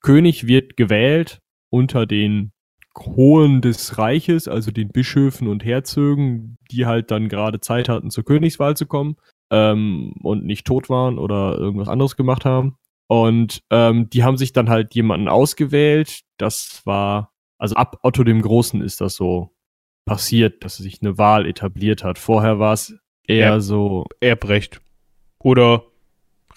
[0.00, 2.52] König wird gewählt unter den
[2.96, 8.24] Hohen des Reiches, also den Bischöfen und Herzögen, die halt dann gerade Zeit hatten, zur
[8.24, 9.16] Königswahl zu kommen
[9.50, 12.76] ähm, und nicht tot waren oder irgendwas anderes gemacht haben.
[13.08, 16.20] Und ähm, die haben sich dann halt jemanden ausgewählt.
[16.38, 19.50] Das war, also ab Otto dem Großen ist das so
[20.06, 22.18] passiert, dass sich eine Wahl etabliert hat.
[22.18, 22.96] Vorher war es
[23.26, 23.60] eher Ja.
[23.60, 24.04] so.
[24.20, 24.80] Erbrecht.
[25.44, 25.84] Oder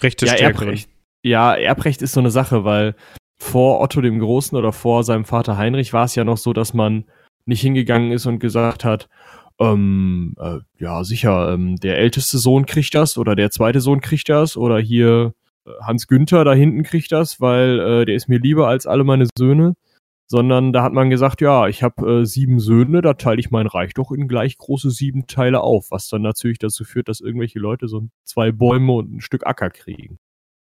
[0.00, 0.68] Recht des Ja, Stärkeren.
[0.68, 0.90] Erbrecht.
[1.22, 2.96] Ja, Erbrecht ist so eine Sache, weil
[3.38, 6.74] vor Otto dem Großen oder vor seinem Vater Heinrich war es ja noch so, dass
[6.74, 7.04] man
[7.44, 9.08] nicht hingegangen ist und gesagt hat,
[9.60, 14.28] ähm, äh, ja, sicher, ähm, der älteste Sohn kriegt das oder der zweite Sohn kriegt
[14.28, 15.34] das oder hier
[15.66, 19.04] äh, Hans Günther da hinten kriegt das, weil äh, der ist mir lieber als alle
[19.04, 19.74] meine Söhne.
[20.30, 23.66] Sondern da hat man gesagt, ja, ich habe äh, sieben Söhne, da teile ich mein
[23.66, 27.58] Reich doch in gleich große sieben Teile auf, was dann natürlich dazu führt, dass irgendwelche
[27.58, 30.18] Leute so zwei Bäume und ein Stück Acker kriegen.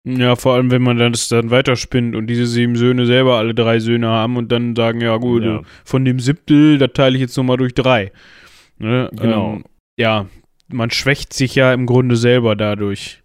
[0.08, 3.56] Ja, vor allem, wenn man dann das dann weiterspinnt und diese sieben Söhne selber alle
[3.56, 5.64] drei Söhne haben und dann sagen, ja gut, Ja.
[5.84, 8.12] von dem Siebtel, da teile ich jetzt nochmal durch drei.
[8.78, 9.10] Ne?
[9.16, 9.54] Genau.
[9.54, 9.64] Ähm,
[9.98, 10.28] ja,
[10.72, 13.24] man schwächt sich ja im Grunde selber dadurch.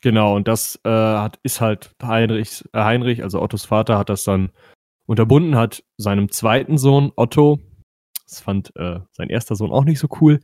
[0.00, 4.22] Genau, und das äh, hat, ist halt Heinrichs, äh, Heinrich, also Ottos Vater, hat das
[4.22, 4.50] dann
[5.08, 7.58] unterbunden, hat seinem zweiten Sohn Otto,
[8.26, 10.40] das fand äh, sein erster Sohn auch nicht so cool,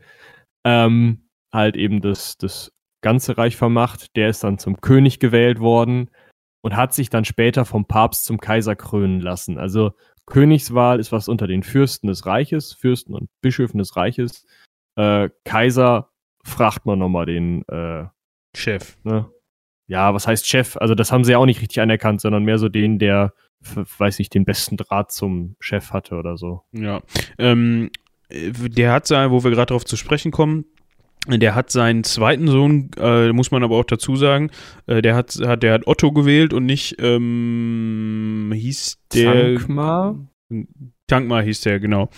[0.64, 2.72] ähm, halt eben das, das
[3.03, 4.16] ganze Reich vermacht.
[4.16, 6.11] Der ist dann zum König gewählt worden
[6.62, 9.59] und hat sich dann später vom Papst zum Kaiser krönen lassen.
[9.59, 9.92] Also
[10.27, 14.46] Königswahl ist was unter den Fürsten des Reiches, Fürsten und Bischöfen des Reiches.
[14.96, 16.11] Äh, Kaiser
[16.42, 18.07] fragt man nochmal den äh,
[18.57, 18.96] Chef.
[19.05, 19.31] ne?
[19.87, 20.79] Ja, was heißt Chef?
[20.79, 23.35] Also das haben sie ja auch nicht richtig anerkannt, sondern mehr so den, der,
[23.98, 26.62] weiß nicht, den besten Draht zum Chef hatte oder so.
[26.72, 27.03] Ja.
[27.38, 27.90] Ähm,
[28.29, 30.64] äh, der hat sein, wo wir gerade darauf zu sprechen kommen,
[31.27, 34.50] der hat seinen zweiten Sohn, äh, muss man aber auch dazu sagen,
[34.87, 39.57] äh, der hat, hat, der hat Otto gewählt und nicht, ähm, hieß der.
[39.57, 40.16] Zankmar?
[41.07, 42.11] Tankmar hieß der, genau.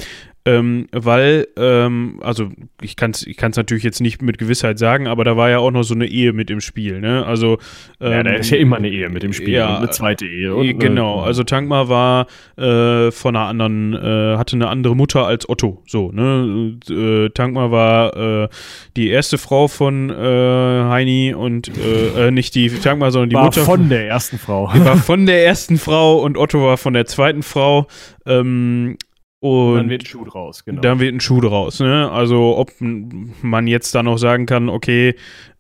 [0.47, 5.09] Ähm, weil, ähm, also ich kann es ich kann's natürlich jetzt nicht mit Gewissheit sagen,
[5.09, 7.27] aber da war ja auch noch so eine Ehe mit im Spiel, ne?
[7.27, 7.59] Also
[8.01, 10.49] ähm, ja, da ist ja immer eine Ehe mit dem Spiel ja, eine zweite Ehe.
[10.49, 14.95] äh, Und, genau, äh, also Tankma war äh, von einer anderen, äh, hatte eine andere
[14.95, 16.79] Mutter als Otto, so, ne?
[16.89, 18.49] Äh, Tankma war äh,
[18.97, 23.45] die erste Frau von äh, Heini und äh, äh, nicht die Tankma, sondern die war
[23.45, 24.71] Mutter von der ersten Frau.
[24.73, 27.89] Die war von der ersten Frau und Otto war von der zweiten Frau.
[28.27, 28.97] Ähm,
[29.41, 30.81] und dann wird ein Schuh draus, genau.
[30.81, 31.81] dann wird ein Schuh draus.
[31.81, 32.11] Ne?
[32.11, 35.15] Also ob man jetzt da noch sagen kann, okay,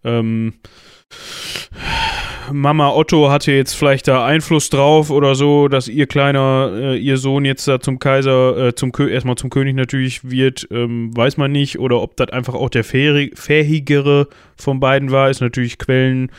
[0.04, 0.54] ähm,
[2.52, 7.16] Mama Otto hatte jetzt vielleicht da Einfluss drauf oder so, dass ihr kleiner, äh, ihr
[7.16, 11.36] Sohn jetzt da zum Kaiser, äh, zum Kö erstmal zum König natürlich wird, ähm, weiß
[11.38, 11.78] man nicht.
[11.78, 16.30] Oder ob das einfach auch der fähig- fähigere von beiden war, ist natürlich Quellen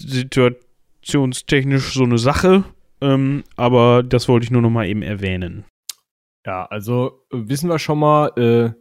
[0.00, 2.64] situationstechnisch so eine Sache.
[3.00, 5.64] Ähm, aber das wollte ich nur noch mal eben erwähnen.
[6.46, 8.72] Ja, also äh, wissen wir schon mal, äh,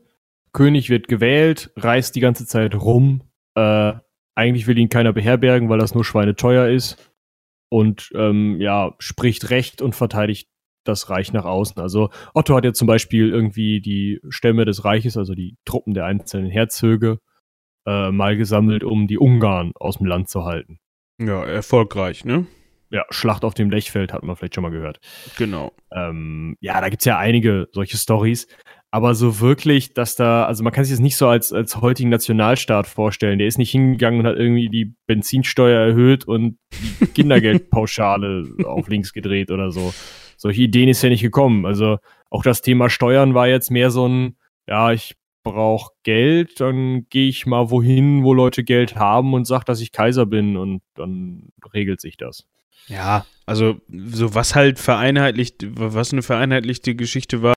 [0.54, 3.23] König wird gewählt, reist die ganze Zeit rum.
[3.56, 3.93] Äh,
[4.36, 7.12] eigentlich will ihn keiner beherbergen, weil das nur schweineteuer ist.
[7.69, 10.47] Und ähm, ja, spricht Recht und verteidigt
[10.86, 11.82] das Reich nach außen.
[11.82, 16.06] Also Otto hat ja zum Beispiel irgendwie die Stämme des Reiches, also die Truppen der
[16.06, 17.19] einzelnen Herzöge,
[17.88, 20.80] äh, mal gesammelt, um die Ungarn aus dem Land zu halten.
[21.19, 22.45] Ja, erfolgreich, ne?
[22.91, 24.99] Ja, Schlacht auf dem Lechfeld hat man vielleicht schon mal gehört.
[25.37, 25.71] Genau.
[25.91, 28.47] Ähm, ja, da gibt's ja einige solche Stories.
[28.91, 32.09] Aber so wirklich, dass da, also man kann sich das nicht so als, als heutigen
[32.09, 33.39] Nationalstaat vorstellen.
[33.39, 36.57] Der ist nicht hingegangen und hat irgendwie die Benzinsteuer erhöht und
[37.01, 39.93] die Kindergeldpauschale auf links gedreht oder so.
[40.37, 41.65] Solche Ideen ist ja nicht gekommen.
[41.65, 41.97] Also
[42.29, 47.27] auch das Thema Steuern war jetzt mehr so ein, ja, ich brauche Geld, dann gehe
[47.27, 51.49] ich mal wohin, wo Leute Geld haben und sag, dass ich Kaiser bin und dann
[51.73, 52.47] regelt sich das.
[52.88, 57.55] Ja, also so was halt vereinheitlicht, was eine vereinheitlichte Geschichte war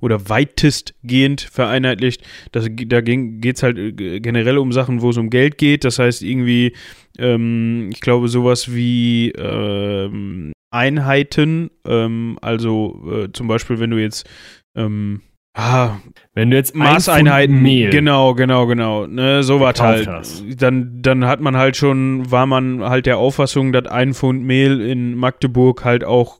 [0.00, 5.30] oder weitestgehend vereinheitlicht, das, da geht es halt äh, generell um Sachen, wo es um
[5.30, 5.84] Geld geht.
[5.84, 6.74] Das heißt irgendwie,
[7.18, 14.28] ähm, ich glaube sowas wie ähm, Einheiten, ähm, also äh, zum Beispiel wenn du jetzt
[14.74, 15.22] ähm,
[15.58, 15.96] ah,
[16.34, 20.08] Wenn du jetzt ein Maßeinheiten, Mehl genau, genau, genau, ne, so was gekauft halt.
[20.08, 20.44] hast.
[20.62, 24.80] Dann, dann hat man halt schon, war man halt der Auffassung, dass ein Pfund Mehl
[24.80, 26.38] in Magdeburg halt auch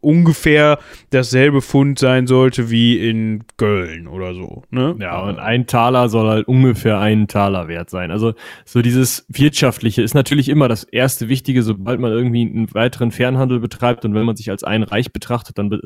[0.00, 0.78] ungefähr
[1.10, 4.94] dasselbe Pfund sein sollte wie in Köln oder so, ne?
[5.00, 8.10] Ja, und ein Taler soll halt ungefähr einen Taler wert sein.
[8.10, 8.34] Also
[8.66, 13.60] so dieses Wirtschaftliche ist natürlich immer das erste Wichtige, sobald man irgendwie einen weiteren Fernhandel
[13.60, 15.80] betreibt und wenn man sich als ein Reich betrachtet, dann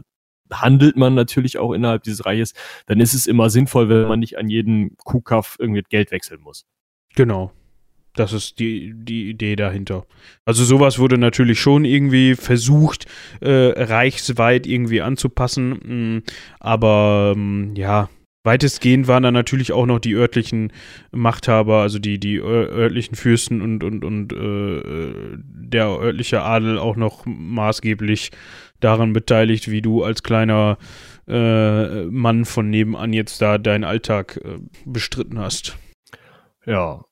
[0.53, 2.55] handelt man natürlich auch innerhalb dieses Reiches,
[2.87, 6.67] dann ist es immer sinnvoll, wenn man nicht an jeden Kuhkaff irgendwie Geld wechseln muss.
[7.15, 7.53] Genau.
[8.15, 10.05] Das ist die, die Idee dahinter.
[10.45, 13.07] Also sowas wurde natürlich schon irgendwie versucht,
[13.41, 15.81] äh, reichsweit irgendwie anzupassen.
[15.83, 16.23] mh,
[16.61, 18.11] Aber ähm, ja,
[18.45, 20.73] weitestgehend waren dann natürlich auch noch die örtlichen
[21.13, 26.97] Machthaber, also die, die ör- örtlichen Fürsten und, und, und äh, der örtliche Adel auch
[26.97, 28.31] noch maßgeblich
[28.81, 30.77] daran beteiligt, wie du als kleiner
[31.29, 35.79] äh, Mann von nebenan jetzt da deinen Alltag äh, bestritten hast.
[36.67, 37.05] Ja.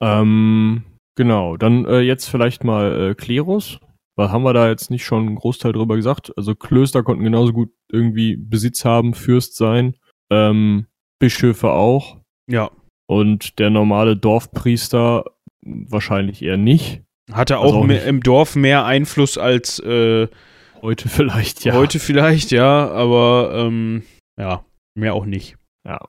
[0.00, 0.84] Ähm,
[1.16, 3.78] genau, dann äh, jetzt vielleicht mal äh, Klerus.
[4.16, 6.32] Was haben wir da jetzt nicht schon einen Großteil drüber gesagt?
[6.36, 9.96] Also Klöster konnten genauso gut irgendwie Besitz haben, Fürst sein,
[10.32, 10.86] ähm,
[11.20, 12.16] Bischöfe auch
[12.48, 12.70] Ja.
[13.06, 15.24] und der normale Dorfpriester
[15.64, 17.02] wahrscheinlich eher nicht.
[17.32, 20.26] Hatte auch, Also auch mehr, im Dorf mehr Einfluss als äh,
[20.82, 21.74] Heute vielleicht, ja.
[21.74, 24.02] heute vielleicht, ja, aber ähm,
[24.36, 24.64] ja,
[24.96, 25.56] mehr auch nicht.
[25.86, 26.00] Ja.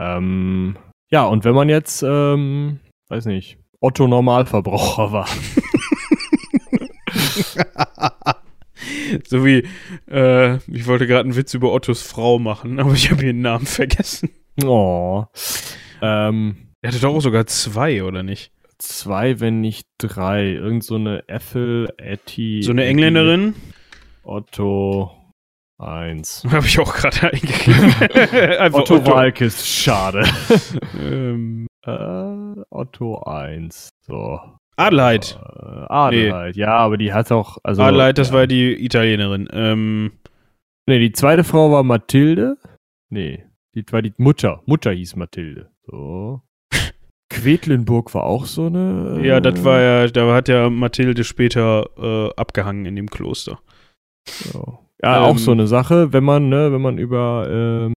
[0.00, 0.76] Ähm,
[1.10, 5.28] ja, und wenn man jetzt, ähm, weiß nicht, Otto Normalverbraucher war.
[9.26, 9.66] so wie,
[10.10, 13.66] äh, ich wollte gerade einen Witz über Ottos Frau machen, aber ich habe ihren Namen
[13.66, 14.30] vergessen.
[14.64, 15.24] Oh.
[16.02, 18.52] Ähm, Er hatte doch auch sogar zwei, oder nicht?
[18.78, 20.52] zwei, wenn nicht drei.
[20.52, 22.62] Irgend so eine Ethel, Etty.
[22.62, 23.54] So eine Engländerin?
[24.22, 25.12] Otto
[25.78, 26.44] eins.
[26.50, 27.94] Habe ich auch gerade eingegeben.
[28.58, 30.24] Einfach Otto, Walkes, schade.
[30.98, 33.90] Ähm, äh, Otto eins.
[34.06, 34.40] So.
[34.76, 35.38] Adelheid.
[35.42, 37.58] Äh, Adelheid, ja, aber die hat auch.
[37.62, 38.34] Also, Adelheid, das ja.
[38.34, 39.48] war die Italienerin.
[39.52, 40.12] Ähm,
[40.88, 42.58] Nee, die zweite Frau war Mathilde.
[43.10, 44.62] Nee, die war die Mutter.
[44.66, 45.70] Mutter hieß Mathilde.
[45.84, 46.42] So.
[47.28, 49.18] Quedlinburg war auch so eine.
[49.20, 53.58] äh, ja, das war ja, da hat ja Mathilde später äh, abgehangen in dem Kloster.
[54.28, 54.78] So.
[55.02, 57.92] Ja, Ähm, auch so eine Sache, wenn man, ne, wenn man über ähm,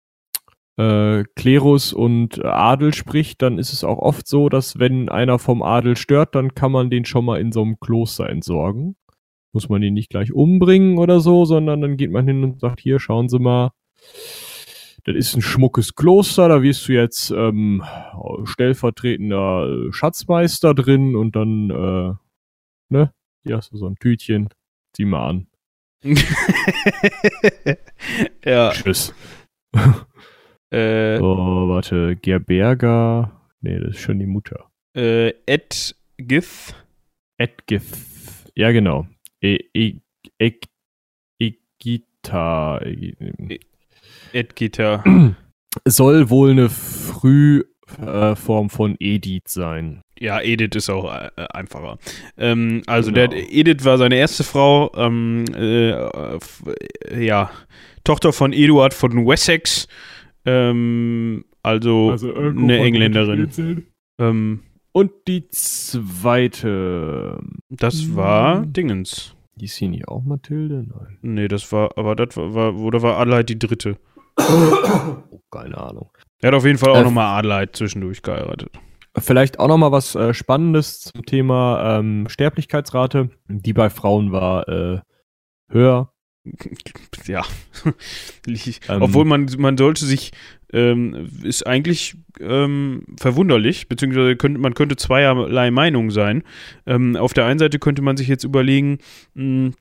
[0.76, 5.62] äh, Klerus und Adel spricht, dann ist es auch oft so, dass wenn einer vom
[5.62, 8.96] Adel stört, dann kann man den schon mal in so einem Kloster entsorgen.
[9.52, 12.80] Muss man ihn nicht gleich umbringen oder so, sondern dann geht man hin und sagt,
[12.80, 13.72] hier, schauen Sie mal,
[15.04, 17.82] das ist ein schmuckes Kloster, da wirst du jetzt ähm,
[18.44, 22.12] stellvertretender Schatzmeister drin und dann, äh,
[22.90, 23.12] ne,
[23.44, 24.48] hier hast du so ein Tütchen,
[24.92, 25.46] zieh mal an.
[28.44, 28.72] ja.
[28.72, 29.14] Tschüss.
[30.72, 34.68] Äh, Oh, warte, Gerberga, nee, das ist schon die Mutter.
[34.96, 36.74] äh, Ed Gith.
[37.38, 39.07] Edgith, ja genau.
[39.42, 39.96] E, e,
[40.38, 40.52] e,
[41.38, 43.12] Egita, e,
[44.33, 45.05] Ed Gitter.
[45.85, 50.00] soll wohl eine Frühform von Edith sein.
[50.18, 51.98] Ja, Edith ist auch äh, einfacher.
[52.38, 53.26] Ähm, also Genau.
[53.29, 56.38] der Edith war seine erste Frau, ähm, äh, äh,
[57.18, 57.50] ja,
[58.05, 59.87] Tochter von Eduard von Wessex,
[60.46, 63.87] ähm, also, eine Engländerin.
[64.20, 64.61] Ähm,
[64.92, 68.72] Und die zweite, das war Mhm.
[68.72, 69.35] Dingens.
[69.56, 70.87] die ist hier nicht auch Mathilde?
[70.88, 71.18] Nein.
[71.22, 73.96] Nee, das war, aber das war, war oder war Adelheid die dritte?
[74.38, 76.11] Oh, keine Ahnung.
[76.42, 78.70] Er hat auf jeden Fall auch Äh, nochmal Adelheid zwischendurch geheiratet.
[79.18, 83.30] Vielleicht auch noch mal was äh, Spannendes zum Thema ähm, Sterblichkeitsrate.
[83.48, 85.00] Die bei Frauen war äh,
[85.70, 86.12] höher.
[87.26, 87.44] ja.
[88.88, 90.30] Ähm, Obwohl man, man sollte sich,
[90.72, 96.42] ähm, ist eigentlich ähm, verwunderlich, beziehungsweise könnte, man könnte zweierlei Meinung sein.
[96.87, 98.98] Ähm, auf der einen Seite könnte man sich jetzt überlegen,
[99.35, 99.72] mh,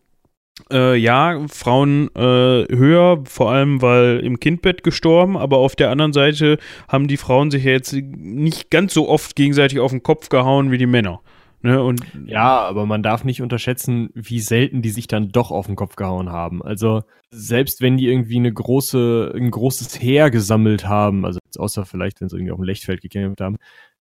[0.72, 6.14] äh, ja, Frauen äh, höher, vor allem weil im Kindbett gestorben, aber auf der anderen
[6.14, 10.30] Seite haben die Frauen sich ja jetzt nicht ganz so oft gegenseitig auf den Kopf
[10.30, 11.22] gehauen wie die Männer.
[11.66, 11.82] Ne?
[11.82, 15.76] Und Ja, aber man darf nicht unterschätzen, wie selten die sich dann doch auf den
[15.76, 16.62] Kopf gehauen haben.
[16.62, 17.02] Also
[17.32, 22.30] selbst wenn die irgendwie eine große, ein großes Heer gesammelt haben, also außer vielleicht, wenn
[22.30, 23.58] sie irgendwie auf dem Lechtfeld gekämpft haben,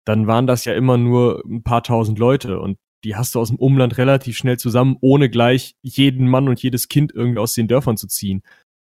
[0.04, 3.48] dann waren das ja immer nur ein paar tausend Leute und die hast du aus
[3.48, 7.70] dem Umland relativ schnell zusammen, ohne gleich jeden Mann und jedes Kind irgendwie aus den
[7.70, 8.42] Dörfern zu ziehen.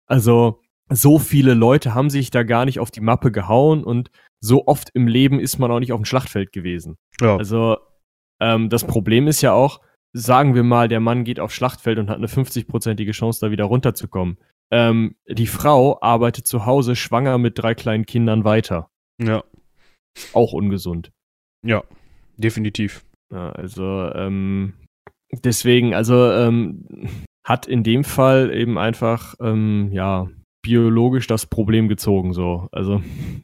[0.08, 4.67] Also so viele Leute haben sich da gar nicht auf die Mappe gehauen und so
[4.67, 6.95] oft im Leben ist man auch nicht auf dem Schlachtfeld gewesen.
[7.19, 7.78] ja, Also
[8.43, 9.79] ähm, das Problem ist ja auch,
[10.12, 13.63] sagen wir mal, der Mann geht aufs Schlachtfeld und hat eine 50-prozentige Chance, da wieder
[13.63, 14.38] runterzukommen.
[14.71, 18.89] Ähm, die Frau arbeitet zu Hause schwanger mit drei kleinen Kindern weiter.
[19.21, 19.43] ja,
[20.34, 21.12] Auch ungesund.
[21.65, 21.84] ja,
[22.38, 23.06] definitiv.
[23.32, 24.73] Ja, also ähm,
[25.32, 26.86] deswegen, also ähm,
[27.45, 30.29] hat in dem Fall eben einfach ähm, ja
[30.62, 32.67] biologisch das Problem gezogen so.
[32.71, 33.01] Also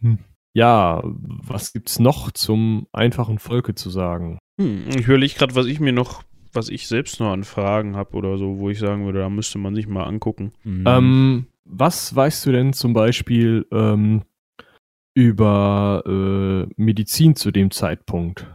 [0.54, 4.40] ja, was gibt's noch zum einfachen Volke zu sagen?
[4.60, 8.16] Hm, ich überlege gerade, was ich mir noch, was ich selbst noch an Fragen habe
[8.18, 10.52] oder so, wo ich sagen würde, da müsste man sich mal angucken.
[10.86, 14.24] Ähm, was weißt du denn zum Beispiel ähm,
[15.14, 18.48] über äh, Medizin zu dem Zeitpunkt?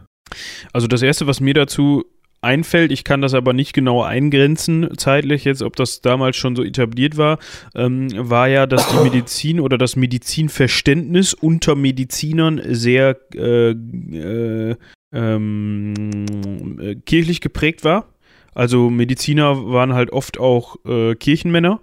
[0.73, 2.05] Also das Erste, was mir dazu
[2.41, 6.63] einfällt, ich kann das aber nicht genau eingrenzen zeitlich jetzt, ob das damals schon so
[6.63, 7.39] etabliert war,
[7.73, 14.75] ähm, war ja, dass die Medizin oder das Medizinverständnis unter Medizinern sehr äh, äh,
[15.15, 18.09] ähm, äh, kirchlich geprägt war.
[18.53, 21.81] Also Mediziner waren halt oft auch äh, Kirchenmänner.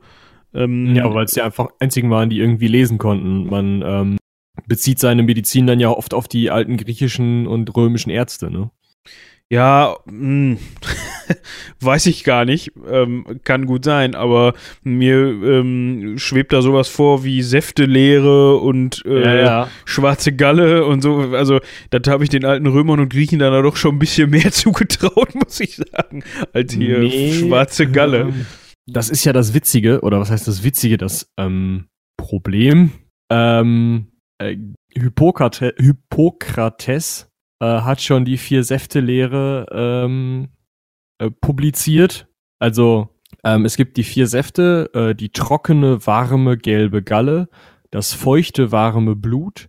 [0.54, 3.46] Ähm, Ja, weil es ja einfach einzigen waren, die irgendwie lesen konnten.
[3.46, 4.16] Man ähm,
[4.66, 8.70] bezieht seine Medizin dann ja oft auf die alten griechischen und römischen Ärzte, ne?
[9.52, 10.56] Ja, mh,
[11.80, 12.72] weiß ich gar nicht.
[12.88, 19.44] Ähm, kann gut sein, aber mir ähm, schwebt da sowas vor wie Säftelehre und äh,
[19.84, 21.18] schwarze Galle und so.
[21.36, 21.60] Also,
[21.90, 24.50] das habe ich den alten Römern und Griechen dann da doch schon ein bisschen mehr
[24.52, 27.34] zugetraut, muss ich sagen, als hier Nee.
[27.34, 28.20] schwarze Galle.
[28.20, 28.46] Ähm,
[28.86, 32.92] Das ist ja das Witzige, oder was heißt das Witzige, das ähm, Problem.
[33.30, 34.06] Ähm,
[34.38, 34.56] äh,
[34.94, 37.28] Hippokrate, Hippokrates
[37.62, 40.48] äh, hat schon die Vier-Säfte-Lehre ähm,
[41.18, 42.26] äh, publiziert.
[42.58, 43.08] Also
[43.44, 47.48] ähm, es gibt die vier Säfte, äh, die trockene, warme, gelbe Galle,
[47.92, 49.68] das feuchte, warme Blut,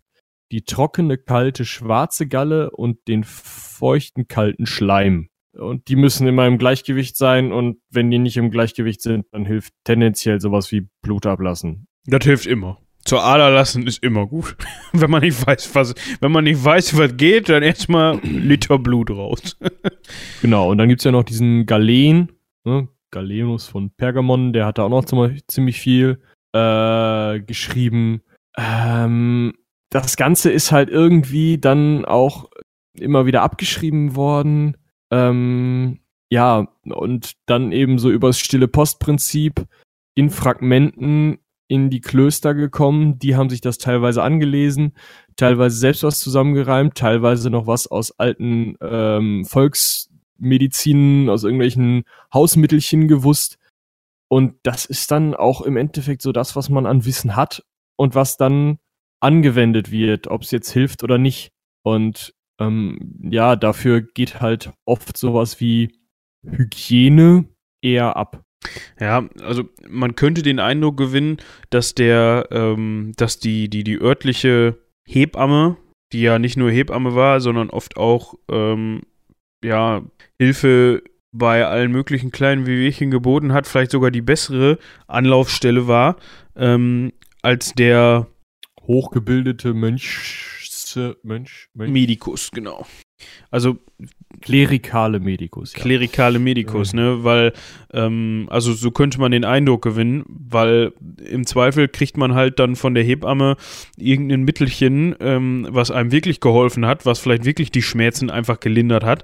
[0.51, 5.29] die trockene, kalte, schwarze Galle und den feuchten, kalten Schleim.
[5.55, 9.45] Und die müssen immer im Gleichgewicht sein und wenn die nicht im Gleichgewicht sind, dann
[9.45, 11.87] hilft tendenziell sowas wie Blut ablassen.
[12.07, 12.82] Das hilft immer.
[13.05, 14.55] Zur Ader lassen ist immer gut.
[14.93, 19.11] wenn man nicht weiß, was, wenn man nicht weiß, was geht, dann erstmal Liter Blut
[19.11, 19.57] raus.
[20.41, 22.33] Genau, und dann gibt's ja noch diesen Galen,
[22.65, 22.89] ne?
[23.11, 26.19] Galenus von Pergamon, der hat da auch noch ziemlich viel
[26.53, 28.21] äh, geschrieben.
[28.57, 29.53] Ähm,
[29.89, 32.49] das Ganze ist halt irgendwie dann auch
[32.93, 34.75] immer wieder abgeschrieben worden.
[35.11, 39.65] Ähm, ja, und dann eben so übers stille Postprinzip
[40.15, 41.37] in Fragmenten
[41.67, 43.19] in die Klöster gekommen.
[43.19, 44.93] Die haben sich das teilweise angelesen,
[45.35, 52.03] teilweise selbst was zusammengereimt, teilweise noch was aus alten ähm, Volksmedizinen, aus irgendwelchen
[52.33, 53.57] Hausmittelchen gewusst.
[54.27, 57.63] Und das ist dann auch im Endeffekt so das, was man an Wissen hat.
[57.95, 58.79] und was dann
[59.19, 61.51] angewendet wird, ob es jetzt hilft oder nicht.
[61.83, 65.97] Und ähm, ja, dafür geht halt oft sowas wie
[66.43, 67.45] Hygiene
[67.81, 68.42] eher ab.
[68.99, 71.37] Ja, also man könnte den Eindruck gewinnen,
[71.69, 75.77] dass der, ähm, dass die, die, die örtliche Hebamme,
[76.11, 79.01] die ja nicht nur Hebamme war, sondern oft auch ähm,
[79.63, 80.03] ja,
[80.39, 86.17] Hilfe bei allen möglichen kleinen Wehwehchen geboten hat, vielleicht sogar die bessere Anlaufstelle war,
[86.55, 87.11] ähm,
[87.41, 88.27] als der
[88.81, 90.61] hochgebildete Mönch,
[91.23, 91.91] Mönch, Mönch.
[91.91, 92.85] Medikus, genau.
[93.51, 93.77] Also
[94.41, 95.73] klerikale Medikus.
[95.73, 95.81] Ja.
[95.81, 96.99] Klerikale Medikus, ja.
[96.99, 97.23] ne?
[97.23, 97.53] Weil,
[97.93, 100.93] ähm, also so könnte man den Eindruck gewinnen, weil
[101.29, 103.57] im Zweifel kriegt man halt dann von der Hebamme
[103.97, 109.03] irgendein Mittelchen, ähm, was einem wirklich geholfen hat, was vielleicht wirklich die Schmerzen einfach gelindert
[109.03, 109.23] hat.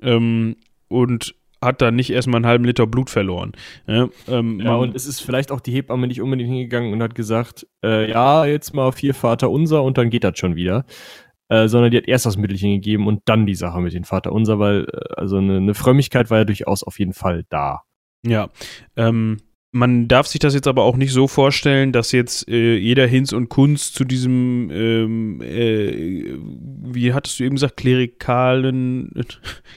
[0.00, 0.56] Ähm,
[0.88, 1.34] und
[1.64, 3.52] hat dann nicht erstmal einen halben Liter Blut verloren.
[3.86, 7.14] Ja, ähm, ja und es ist vielleicht auch die Hebamme nicht unbedingt hingegangen und hat
[7.14, 10.84] gesagt, äh, ja, jetzt mal vier Vater unser und dann geht das schon wieder.
[11.54, 14.32] Äh, sondern die hat erst das Mittelchen gegeben und dann die Sache mit dem Vater
[14.32, 17.82] unser, weil äh, also eine, eine Frömmigkeit war ja durchaus auf jeden Fall da.
[18.26, 18.48] Ja,
[18.96, 19.36] ähm,
[19.74, 23.32] man darf sich das jetzt aber auch nicht so vorstellen, dass jetzt äh, jeder Hinz
[23.32, 26.36] und Kunz zu diesem, ähm, äh,
[26.84, 29.10] wie hattest du eben gesagt, klerikalen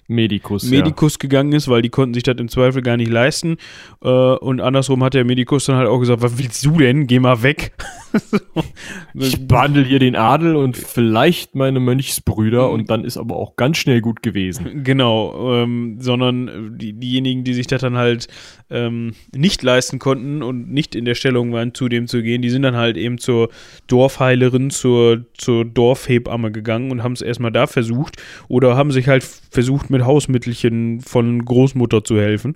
[0.08, 1.18] Medikus, Medikus ja.
[1.22, 3.58] gegangen ist, weil die konnten sich das im Zweifel gar nicht leisten.
[4.04, 7.08] Äh, und andersrum hat der Medikus dann halt auch gesagt, was willst du denn?
[7.08, 7.72] Geh mal weg.
[9.16, 13.78] ich behandle hier den Adel und vielleicht meine Mönchsbrüder und dann ist aber auch ganz
[13.78, 14.84] schnell gut gewesen.
[14.84, 18.28] Genau, ähm, sondern die, diejenigen, die sich das dann halt
[18.70, 22.49] ähm, nicht leisten konnten und nicht in der Stellung waren, zu dem zu gehen, die
[22.49, 23.49] sind dann halt eben zur
[23.88, 29.24] Dorfheilerin, zur, zur Dorfhebamme gegangen und haben es erstmal da versucht oder haben sich halt
[29.24, 32.55] versucht, mit Hausmittelchen von Großmutter zu helfen.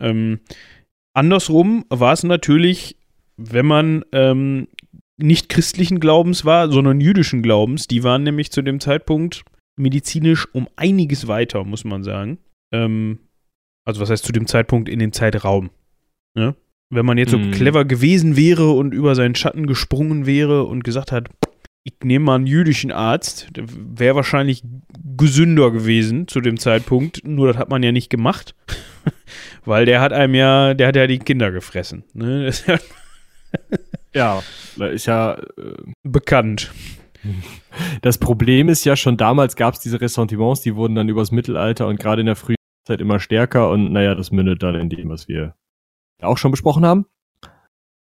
[0.00, 0.40] Ähm,
[1.14, 2.96] andersrum war es natürlich,
[3.36, 4.68] wenn man ähm,
[5.16, 9.44] nicht christlichen Glaubens war, sondern jüdischen Glaubens, die waren nämlich zu dem Zeitpunkt
[9.76, 12.38] medizinisch um einiges weiter, muss man sagen.
[12.72, 13.18] Ähm,
[13.84, 15.70] also was heißt zu dem Zeitpunkt in den Zeitraum.
[16.34, 16.54] Ne?
[16.90, 17.52] Wenn man jetzt so mm.
[17.52, 21.28] clever gewesen wäre und über seinen Schatten gesprungen wäre und gesagt hat,
[21.84, 24.62] ich nehme mal einen jüdischen Arzt, wäre wahrscheinlich
[25.16, 28.54] gesünder gewesen zu dem Zeitpunkt, nur das hat man ja nicht gemacht,
[29.64, 32.04] weil der hat einem ja, der hat ja die Kinder gefressen.
[32.14, 32.46] Ne?
[32.46, 32.68] Das ist
[34.14, 34.42] ja,
[34.76, 36.72] ja, ist ja äh, bekannt.
[38.02, 41.86] Das Problem ist ja schon damals gab es diese Ressentiments, die wurden dann übers Mittelalter
[41.86, 45.08] und gerade in der frühen Zeit immer stärker und naja, das mündet dann in dem,
[45.08, 45.54] was wir
[46.20, 47.06] auch schon besprochen haben.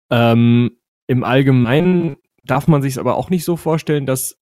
[0.09, 4.39] Ähm, Im Allgemeinen darf man sich es aber auch nicht so vorstellen, dass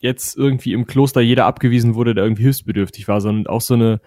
[0.00, 4.00] jetzt irgendwie im Kloster jeder abgewiesen wurde, der irgendwie hilfsbedürftig war, sondern auch so eine,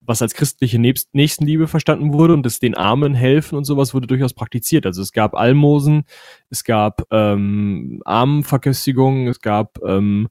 [0.00, 4.34] was als christliche Nächstenliebe verstanden wurde und das den Armen helfen und sowas wurde durchaus
[4.34, 4.86] praktiziert.
[4.86, 6.04] Also es gab Almosen,
[6.50, 10.28] es gab ähm, Armenverköstigung, es gab ähm,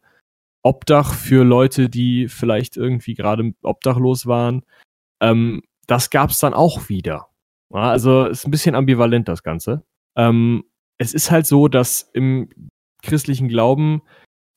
[0.68, 4.64] Obdach für Leute, die vielleicht irgendwie gerade obdachlos waren.
[5.22, 7.30] Ähm, das gab es dann auch wieder.
[7.74, 9.84] Ja, also ist ein bisschen ambivalent das Ganze.
[10.18, 10.66] Ähm,
[10.98, 12.50] es ist halt so, dass im
[13.02, 14.02] christlichen Glauben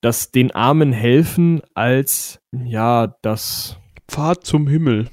[0.00, 5.08] das den Armen helfen als ja das Pfad zum Himmel.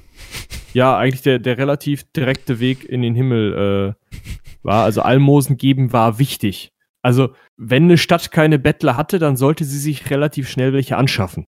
[0.74, 4.18] Ja, eigentlich der, der relativ direkte Weg in den Himmel äh,
[4.64, 4.82] war.
[4.82, 6.72] Also Almosen geben war wichtig.
[7.02, 11.46] Also, wenn eine Stadt keine Bettler hatte, dann sollte sie sich relativ schnell welche anschaffen.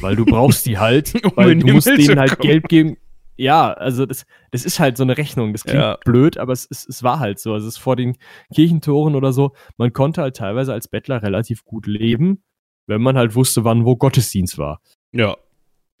[0.00, 2.50] Weil du brauchst die halt, um weil du musst denen halt kommen.
[2.50, 2.96] Geld geben.
[3.36, 5.52] Ja, also das, das ist halt so eine Rechnung.
[5.52, 5.98] Das klingt ja.
[6.04, 7.54] blöd, aber es, es, es war halt so.
[7.54, 8.16] Also es ist vor den
[8.54, 9.52] Kirchentoren oder so.
[9.78, 12.42] Man konnte halt teilweise als Bettler relativ gut leben,
[12.86, 14.80] wenn man halt wusste, wann wo Gottesdienst war.
[15.12, 15.36] Ja.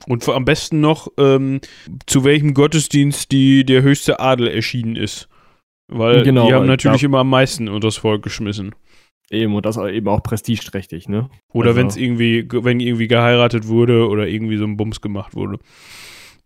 [0.06, 1.60] Und am besten noch, ähm,
[2.06, 5.28] zu welchem Gottesdienst die, der höchste Adel erschienen ist.
[5.88, 8.74] Weil genau, die haben natürlich immer am meisten unter das Volk geschmissen.
[9.30, 11.30] Eben, und das eben auch prestigeträchtig, ne?
[11.52, 15.34] Oder also, wenn es irgendwie, wenn irgendwie geheiratet wurde oder irgendwie so ein Bums gemacht
[15.34, 15.58] wurde.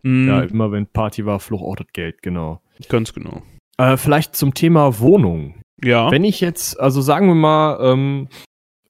[0.03, 0.29] Mhm.
[0.29, 2.61] Ja, immer wenn Party war, auch das Geld, genau.
[2.89, 3.43] Ganz genau.
[3.79, 5.61] Äh, vielleicht zum Thema Wohnung.
[5.83, 6.11] Ja.
[6.11, 8.29] Wenn ich jetzt, also sagen wir mal, ähm,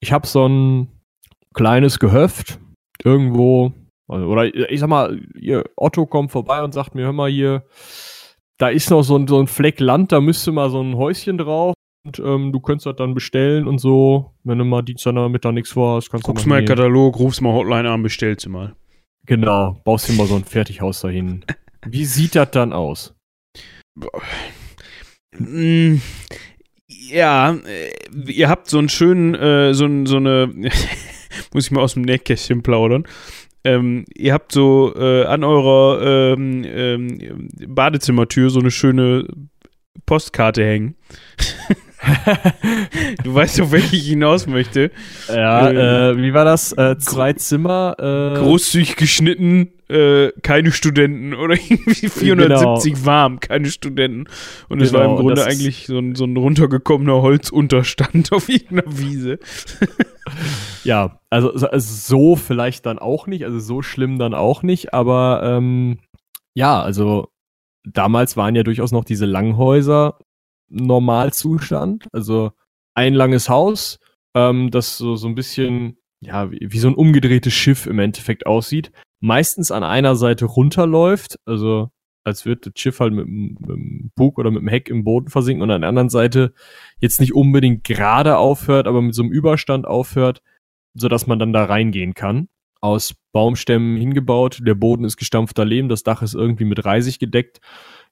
[0.00, 0.88] ich habe so ein
[1.54, 2.60] kleines Gehöft
[3.02, 3.72] irgendwo,
[4.08, 5.20] also, oder ich sag mal,
[5.74, 7.64] Otto kommt vorbei und sagt mir, hör mal hier,
[8.58, 11.38] da ist noch so ein, so ein Fleck Land, da müsste mal so ein Häuschen
[11.38, 11.74] drauf.
[12.04, 14.32] Und ähm, du könntest das dann bestellen und so.
[14.44, 16.60] Wenn du mal Dienstag mit da nichts vorhast, kannst Guckst du mal.
[16.60, 18.76] Guckst mal Katalog, rufst mal Hotline an, bestellst du mal.
[19.26, 21.44] Genau, baust dir mal so ein Fertighaus dahin.
[21.84, 23.14] Wie sieht das dann aus?
[25.36, 25.96] Mm,
[26.86, 27.90] ja, äh,
[28.28, 30.46] ihr habt so einen schönen, äh, so, so eine,
[31.52, 33.06] muss ich mal aus dem Nähkästchen plaudern.
[33.66, 39.26] Ähm, ihr habt so äh, an eurer ähm, ähm, Badezimmertür so eine schöne
[40.06, 40.94] Postkarte hängen.
[43.24, 44.92] du weißt, auf welche ich hinaus möchte.
[45.28, 45.70] Ja,
[46.10, 46.72] äh, wie war das?
[46.72, 47.96] Äh, zwei Zimmer.
[47.98, 53.06] Äh, Großzügig geschnitten, äh, keine Studenten oder irgendwie 470 genau.
[53.06, 54.24] warm, keine Studenten.
[54.68, 58.98] Und es genau, war im Grunde eigentlich so ein, so ein runtergekommener Holzunterstand auf irgendeiner
[58.98, 59.38] Wiese.
[60.84, 65.42] ja, also, also so vielleicht dann auch nicht, also so schlimm dann auch nicht, aber
[65.44, 65.98] ähm,
[66.54, 67.28] ja, also
[67.84, 70.18] damals waren ja durchaus noch diese Langhäuser
[70.68, 72.08] Normalzustand.
[72.12, 72.52] Also
[72.94, 73.98] ein langes Haus,
[74.34, 78.46] ähm, das so, so ein bisschen, ja, wie, wie so ein umgedrehtes Schiff im Endeffekt
[78.46, 78.90] aussieht.
[79.20, 81.90] Meistens an einer Seite runterläuft, also
[82.24, 85.28] als würde das Schiff halt mit, mit dem Bug oder mit dem Heck im Boden
[85.28, 86.52] versinken und an der anderen Seite
[87.00, 90.42] jetzt nicht unbedingt gerade aufhört, aber mit so einem Überstand aufhört,
[90.94, 92.48] sodass man dann da reingehen kann.
[92.80, 97.60] Aus Baumstämmen hingebaut, der Boden ist gestampfter Lehm, das Dach ist irgendwie mit Reisig gedeckt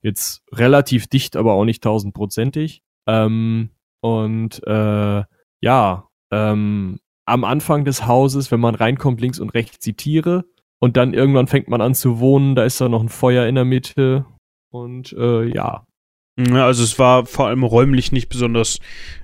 [0.04, 2.82] Jetzt relativ dicht, aber auch nicht tausendprozentig.
[3.06, 3.70] Ähm,
[4.02, 5.22] und äh,
[5.62, 10.44] ja, ähm, am Anfang des Hauses, wenn man reinkommt, links und rechts die Tiere.
[10.84, 13.54] Und dann irgendwann fängt man an zu wohnen, da ist da noch ein Feuer in
[13.54, 14.26] der Mitte.
[14.70, 15.86] Und äh, ja.
[16.36, 16.66] ja.
[16.66, 18.80] Also es war vor allem räumlich nicht besonders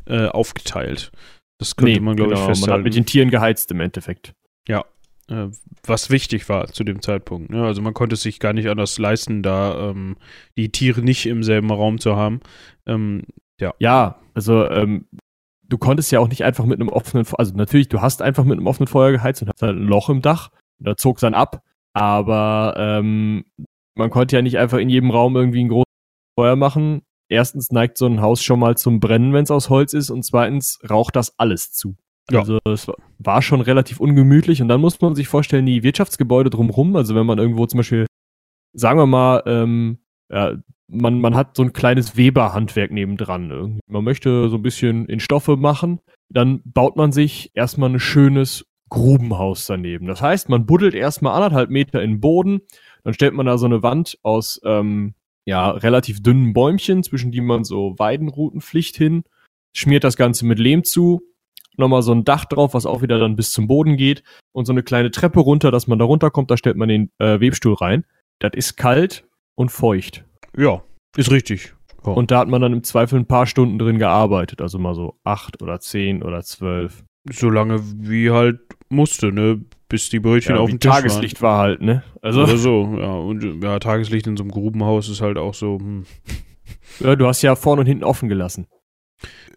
[0.07, 1.13] äh, aufgeteilt.
[1.59, 2.71] Das könnte nee, man, glaube genau, ich, festhalten.
[2.71, 4.33] Man hat mit den Tieren geheizt im Endeffekt.
[4.69, 4.87] Ja,
[5.29, 5.49] äh,
[5.85, 7.51] was wichtig war zu dem Zeitpunkt.
[7.51, 7.63] Ne?
[7.63, 10.17] Also man konnte es sich gar nicht anders leisten, da ähm,
[10.57, 12.41] die Tiere nicht im selben Raum zu haben.
[12.87, 13.25] Ähm,
[13.61, 13.75] ja.
[13.79, 15.05] ja, also ähm,
[15.69, 18.57] du konntest ja auch nicht einfach mit einem offenen, also natürlich, du hast einfach mit
[18.57, 20.51] einem offenen Feuer geheizt und hast halt ein Loch im Dach.
[20.81, 21.63] Da zog es dann ab.
[21.93, 23.45] Aber ähm,
[23.95, 25.85] man konnte ja nicht einfach in jedem Raum irgendwie ein großes
[26.39, 27.03] Feuer machen.
[27.29, 30.25] Erstens neigt so ein Haus schon mal zum Brennen, wenn es aus Holz ist, und
[30.25, 31.97] zweitens raucht das alles zu.
[32.31, 32.41] Ja.
[32.41, 36.97] Also es war schon relativ ungemütlich und dann muss man sich vorstellen, die Wirtschaftsgebäude drumherum,
[36.97, 38.07] also wenn man irgendwo zum Beispiel,
[38.73, 40.55] sagen wir mal, ähm, ja,
[40.89, 43.51] man, man hat so ein kleines Weberhandwerk nebendran.
[43.51, 43.81] Irgendwie.
[43.87, 48.67] Man möchte so ein bisschen in Stoffe machen, dann baut man sich erstmal ein schönes
[48.91, 50.07] Grubenhaus daneben.
[50.07, 52.61] Das heißt, man buddelt erstmal anderthalb Meter in den Boden,
[53.05, 55.15] dann stellt man da so eine Wand aus ähm,
[55.47, 59.25] ja, relativ dünnen Bäumchen, zwischen die man so Weidenrutenpflicht hin,
[59.75, 61.23] schmiert das Ganze mit Lehm zu,
[61.77, 64.23] nochmal so ein Dach drauf, was auch wieder dann bis zum Boden geht
[64.53, 67.41] und so eine kleine Treppe runter, dass man da runterkommt, da stellt man den äh,
[67.41, 68.05] Webstuhl rein.
[68.39, 70.25] Das ist kalt und feucht.
[70.57, 70.83] Ja,
[71.17, 71.75] ist richtig.
[72.05, 72.13] Oh.
[72.13, 75.19] Und da hat man dann im Zweifel ein paar Stunden drin gearbeitet, also mal so
[75.25, 77.05] acht oder zehn oder zwölf.
[77.31, 78.61] So lange wie halt
[78.91, 79.61] musste, ne?
[79.89, 81.51] Bis die Brötchen ja, auf dem Tisch Tageslicht waren.
[81.51, 82.03] war halt, ne?
[82.23, 83.13] Also Oder so, ja.
[83.13, 85.79] Und ja, Tageslicht in so einem Grubenhaus ist halt auch so.
[85.79, 86.05] Hm.
[87.01, 88.67] Ja, du hast ja vorne und hinten offen gelassen.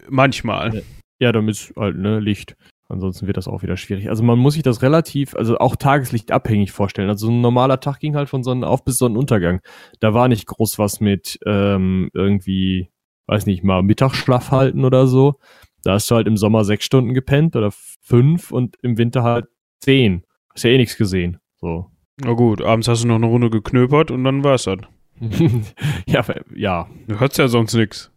[0.08, 0.82] Manchmal.
[1.20, 2.56] Ja, damit halt, ne, Licht.
[2.88, 4.08] Ansonsten wird das auch wieder schwierig.
[4.08, 7.08] Also man muss sich das relativ, also auch Tageslicht abhängig vorstellen.
[7.08, 9.60] Also ein normaler Tag ging halt von Sonnenauf bis Sonnenuntergang.
[10.00, 12.90] Da war nicht groß was mit ähm, irgendwie,
[13.26, 15.38] weiß nicht mal, Mittagsschlaf halten oder so.
[15.84, 19.46] Da hast du halt im Sommer sechs Stunden gepennt oder fünf und im Winter halt
[19.80, 20.24] zehn.
[20.52, 21.38] Hast ja eh nichts gesehen.
[21.60, 21.90] So.
[22.20, 24.86] Na gut, abends hast du noch eine Runde geknöpert und dann war's dann.
[26.06, 26.24] ja,
[26.54, 26.88] ja.
[27.06, 28.10] Du hörst ja sonst nichts.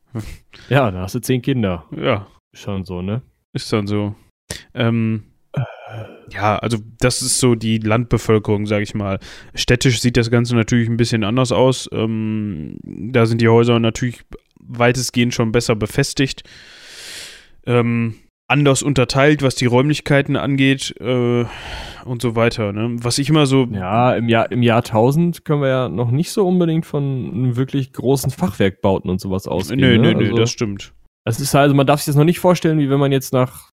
[0.69, 1.85] ja, da hast du zehn Kinder.
[1.95, 2.27] Ja.
[2.53, 3.21] Schon so, ne?
[3.53, 4.15] Ist dann so.
[4.73, 5.23] Ähm,
[6.31, 9.19] ja, also das ist so die Landbevölkerung, sag ich mal.
[9.53, 11.89] Städtisch sieht das Ganze natürlich ein bisschen anders aus.
[11.91, 14.21] Ähm, da sind die Häuser natürlich
[14.59, 16.43] weitestgehend schon besser befestigt.
[17.67, 18.15] Ähm,
[18.47, 21.45] anders unterteilt, was die Räumlichkeiten angeht äh,
[22.05, 22.71] und so weiter.
[22.71, 22.95] Ne?
[23.01, 23.65] Was ich immer so.
[23.65, 27.93] Ja, im Jahr, im Jahr 1000 können wir ja noch nicht so unbedingt von wirklich
[27.93, 29.81] großen Fachwerkbauten und sowas ausgehen.
[29.81, 30.15] Nee, ne?
[30.15, 30.93] nee, also, das stimmt.
[31.25, 33.71] Es ist also, man darf sich das noch nicht vorstellen, wie wenn man jetzt nach,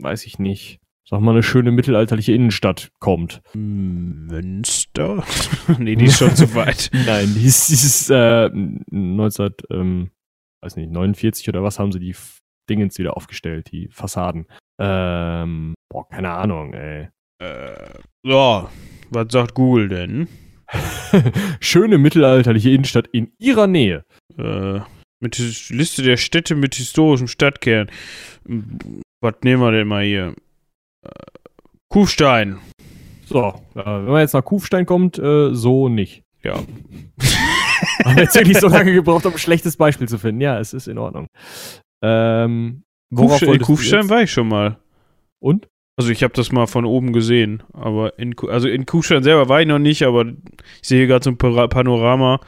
[0.00, 0.78] weiß ich nicht,
[1.08, 3.42] sag mal, eine schöne mittelalterliche Innenstadt kommt.
[3.54, 5.24] Münster?
[5.78, 6.90] nee, die ist schon zu weit.
[7.06, 10.10] Nein, die ist, die ist äh, 19, ähm,
[10.62, 12.14] weiß nicht, 49 oder was haben sie die
[12.72, 14.46] Dingens wieder aufgestellt, die Fassaden.
[14.80, 17.08] Ähm, boah, keine Ahnung, ey.
[17.38, 18.70] Äh, ja,
[19.10, 20.28] was sagt Google denn?
[21.60, 24.04] Schöne mittelalterliche Innenstadt in ihrer Nähe.
[24.38, 24.80] Äh,
[25.20, 27.90] mit Liste der Städte mit historischem Stadtkern.
[29.20, 30.34] Was nehmen wir denn mal hier?
[31.04, 31.10] Äh,
[31.90, 32.58] Kufstein.
[33.26, 36.22] So, äh, wenn man jetzt nach Kufstein kommt, äh, so nicht.
[36.42, 36.54] Ja.
[38.04, 40.40] Haben jetzt wirklich so lange gebraucht, um ein schlechtes Beispiel zu finden.
[40.40, 41.26] Ja, es ist in Ordnung.
[42.02, 44.78] Ähm, worauf Kufstein, in Kufstein war ich schon mal.
[45.40, 45.68] Und?
[45.98, 49.60] Also ich habe das mal von oben gesehen, aber in, also in Kufstein selber war
[49.60, 50.34] ich noch nicht, aber ich
[50.88, 52.40] sehe hier gerade so ein Panorama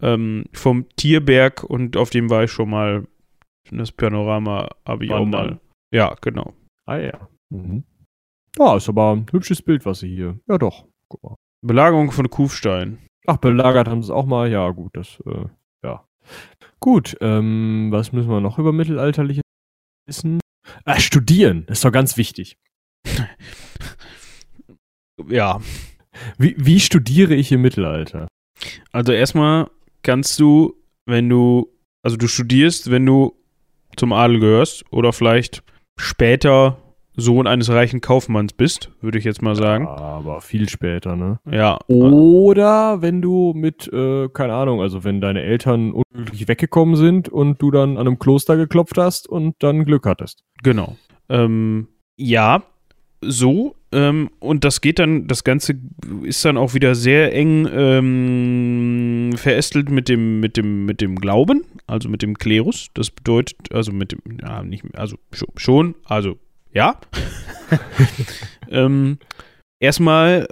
[0.00, 3.06] ähm, vom Tierberg und auf dem war ich schon mal.
[3.70, 5.40] Das Panorama habe ich Wandern.
[5.40, 5.60] auch mal.
[5.92, 6.54] Ja, genau.
[6.86, 7.28] Ah ja.
[7.50, 7.84] Mhm.
[8.58, 10.40] Ja, ist aber ein hübsches Bild, was sie hier.
[10.48, 10.86] Ja, doch.
[11.08, 11.34] Guck mal.
[11.60, 12.98] Belagerung von Kufstein.
[13.26, 14.50] Ach, belagert haben sie es auch mal.
[14.50, 15.44] Ja, gut, das, äh,
[15.84, 16.06] ja.
[16.80, 19.42] Gut, ähm, was müssen wir noch über mittelalterliche
[20.06, 20.40] Wissen.
[20.84, 22.56] Ah, studieren, ist doch ganz wichtig.
[25.26, 25.60] Ja.
[26.38, 28.28] Wie, wie studiere ich im Mittelalter?
[28.92, 29.70] Also erstmal
[30.02, 30.74] kannst du,
[31.06, 31.72] wenn du,
[32.02, 33.36] also du studierst, wenn du
[33.96, 35.62] zum Adel gehörst oder vielleicht
[35.98, 36.87] später
[37.20, 39.88] Sohn eines reichen Kaufmanns bist, würde ich jetzt mal sagen.
[39.88, 41.40] Aber viel später, ne?
[41.50, 41.76] Ja.
[41.88, 47.60] Oder wenn du mit, äh, keine Ahnung, also wenn deine Eltern unglücklich weggekommen sind und
[47.60, 50.44] du dann an einem Kloster geklopft hast und dann Glück hattest.
[50.62, 50.96] Genau.
[51.28, 52.62] Ähm, ja,
[53.20, 53.74] so.
[53.90, 55.74] Ähm, und das geht dann, das Ganze
[56.22, 61.64] ist dann auch wieder sehr eng ähm, verästelt mit dem, mit dem, mit dem Glauben,
[61.88, 62.88] also mit dem Klerus.
[62.94, 65.16] Das bedeutet, also mit dem, ja, nicht, also
[65.56, 66.38] schon, also
[66.78, 66.94] ja.
[68.70, 69.18] ähm,
[69.80, 70.46] erstmal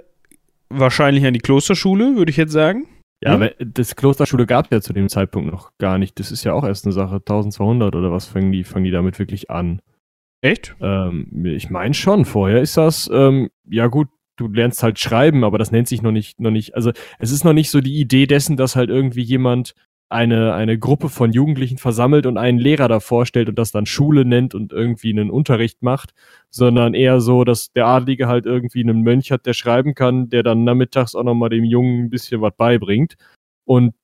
[0.69, 2.85] wahrscheinlich an die Klosterschule, würde ich jetzt sagen.
[3.23, 6.19] Ja, aber das Klosterschule gab es ja zu dem Zeitpunkt noch gar nicht.
[6.19, 7.15] Das ist ja auch erst eine Sache.
[7.15, 9.81] 1200 oder was fangen die, fangen die damit wirklich an?
[10.41, 10.75] Echt?
[10.81, 12.25] Ähm, ich meine schon.
[12.25, 16.11] Vorher ist das, ähm, ja gut, du lernst halt schreiben, aber das nennt sich noch
[16.11, 19.23] nicht, noch nicht, also es ist noch nicht so die Idee dessen, dass halt irgendwie
[19.23, 19.73] jemand
[20.09, 24.23] eine, eine Gruppe von Jugendlichen versammelt und einen Lehrer da vorstellt und das dann Schule
[24.23, 26.13] nennt und irgendwie einen Unterricht macht,
[26.49, 30.43] sondern eher so, dass der Adlige halt irgendwie einen Mönch hat, der schreiben kann, der
[30.43, 33.15] dann nachmittags auch nochmal dem Jungen ein bisschen was beibringt.
[33.65, 33.95] Und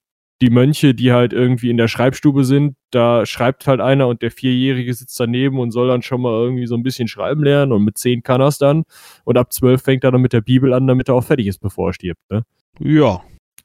[0.42, 4.32] die Mönche, die halt irgendwie in der Schreibstube sind, da schreibt halt einer und der
[4.32, 7.86] Vierjährige sitzt daneben und soll dann schon mal irgendwie so ein bisschen schreiben lernen und
[7.86, 8.84] mit zehn kann er es dann
[9.24, 11.60] und ab zwölf fängt er dann mit der Bibel an, damit er auch fertig ist,
[11.60, 12.44] bevor er stirbt, ne?
[12.80, 13.22] Ja,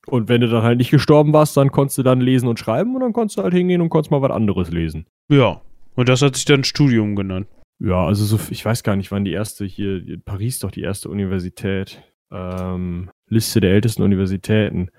[0.08, 2.94] und wenn du dann halt nicht gestorben warst, dann konntest du dann lesen und schreiben
[2.94, 5.06] und dann konntest du halt hingehen und konntest mal was anderes lesen.
[5.30, 5.60] Ja.
[5.94, 7.48] Und das hat sich dann Studium genannt.
[7.80, 11.08] Ja, also so, ich weiß gar nicht, wann die erste hier, Paris doch die erste
[11.08, 12.02] Universität.
[12.32, 14.90] Ähm, Liste der ältesten Universitäten.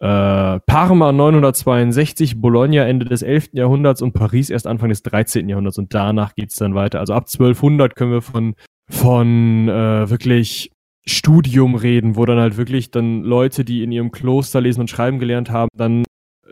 [0.00, 3.50] Äh, Parma 962, Bologna Ende des 11.
[3.52, 5.48] Jahrhunderts und Paris erst Anfang des 13.
[5.48, 7.00] Jahrhunderts und danach geht's dann weiter.
[7.00, 8.54] Also ab 1200 können wir von,
[8.90, 10.72] von äh, wirklich
[11.06, 15.18] Studium reden, wo dann halt wirklich dann Leute, die in ihrem Kloster lesen und schreiben
[15.18, 16.04] gelernt haben, dann,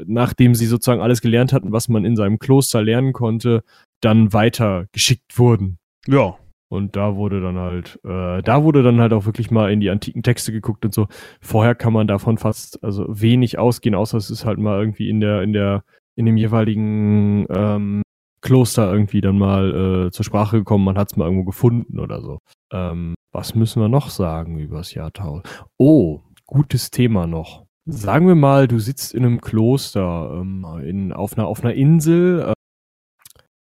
[0.04, 3.62] nachdem sie sozusagen alles gelernt hatten, was man in seinem Kloster lernen konnte,
[4.00, 5.78] dann weiter geschickt wurden.
[6.06, 6.36] Ja.
[6.68, 9.90] Und da wurde dann halt, äh, da wurde dann halt auch wirklich mal in die
[9.90, 11.06] antiken Texte geguckt und so.
[11.42, 15.20] Vorher kann man davon fast also wenig ausgehen, außer es ist halt mal irgendwie in
[15.20, 15.84] der, in der,
[16.16, 18.02] in dem jeweiligen ähm,
[18.42, 22.20] Kloster irgendwie dann mal äh, zur Sprache gekommen, man hat es mal irgendwo gefunden oder
[22.20, 22.38] so.
[22.72, 25.46] Ähm, was müssen wir noch sagen übers Jahrtausend?
[25.78, 27.64] Oh, gutes Thema noch.
[27.86, 32.40] Sagen wir mal, du sitzt in einem Kloster ähm, in, auf, einer, auf einer Insel,
[32.40, 32.52] äh,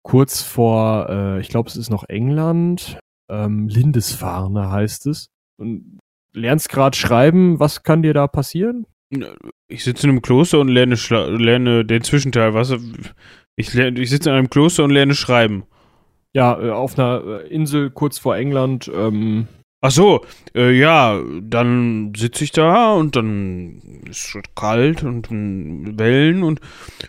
[0.02, 2.98] kurz vor, äh, ich glaube, es ist noch England,
[3.28, 5.26] ähm, Lindisfarne heißt es.
[5.58, 5.98] Und
[6.32, 8.86] lernst gerade schreiben, was kann dir da passieren?
[9.68, 12.54] Ich sitze in einem Kloster und lerne, lerne den Zwischenteil.
[12.54, 12.74] Was?
[13.56, 15.64] Ich, lerne, ich sitze in einem Kloster und lerne schreiben.
[16.34, 18.90] Ja, äh, auf einer äh, Insel kurz vor England.
[18.94, 19.48] Ähm,
[19.82, 26.42] Ach so, äh, ja, dann sitze ich da und dann ist es kalt und Wellen
[26.42, 26.60] und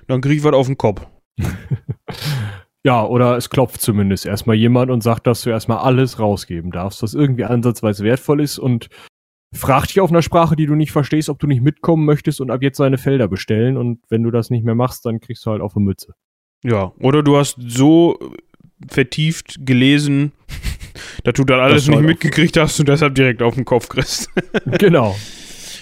[0.07, 1.07] dann kriege ich was auf den Kopf.
[2.83, 7.01] ja, oder es klopft zumindest erstmal jemand und sagt, dass du erstmal alles rausgeben darfst,
[7.01, 8.89] was irgendwie ansatzweise wertvoll ist und
[9.53, 12.51] fragt dich auf einer Sprache, die du nicht verstehst, ob du nicht mitkommen möchtest und
[12.51, 15.51] ab jetzt seine Felder bestellen und wenn du das nicht mehr machst, dann kriegst du
[15.51, 16.13] halt auf eine Mütze.
[16.63, 18.17] Ja, oder du hast so
[18.87, 20.31] vertieft gelesen,
[21.23, 24.29] dass du dann alles nicht mitgekriegt hast und deshalb direkt auf den Kopf kriegst.
[24.79, 25.15] genau.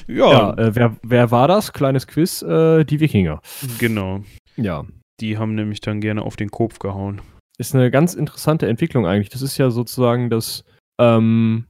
[0.07, 0.32] Ja.
[0.32, 1.74] ja äh, wer, wer war das?
[1.74, 3.41] Kleines Quiz, äh, die Wikinger.
[3.80, 4.24] Genau.
[4.55, 4.86] Ja.
[5.20, 7.22] Die haben nämlich dann gerne auf den Kopf gehauen.
[7.57, 9.30] Ist eine ganz interessante Entwicklung eigentlich.
[9.30, 10.63] Das ist ja sozusagen das,
[10.99, 11.66] ähm,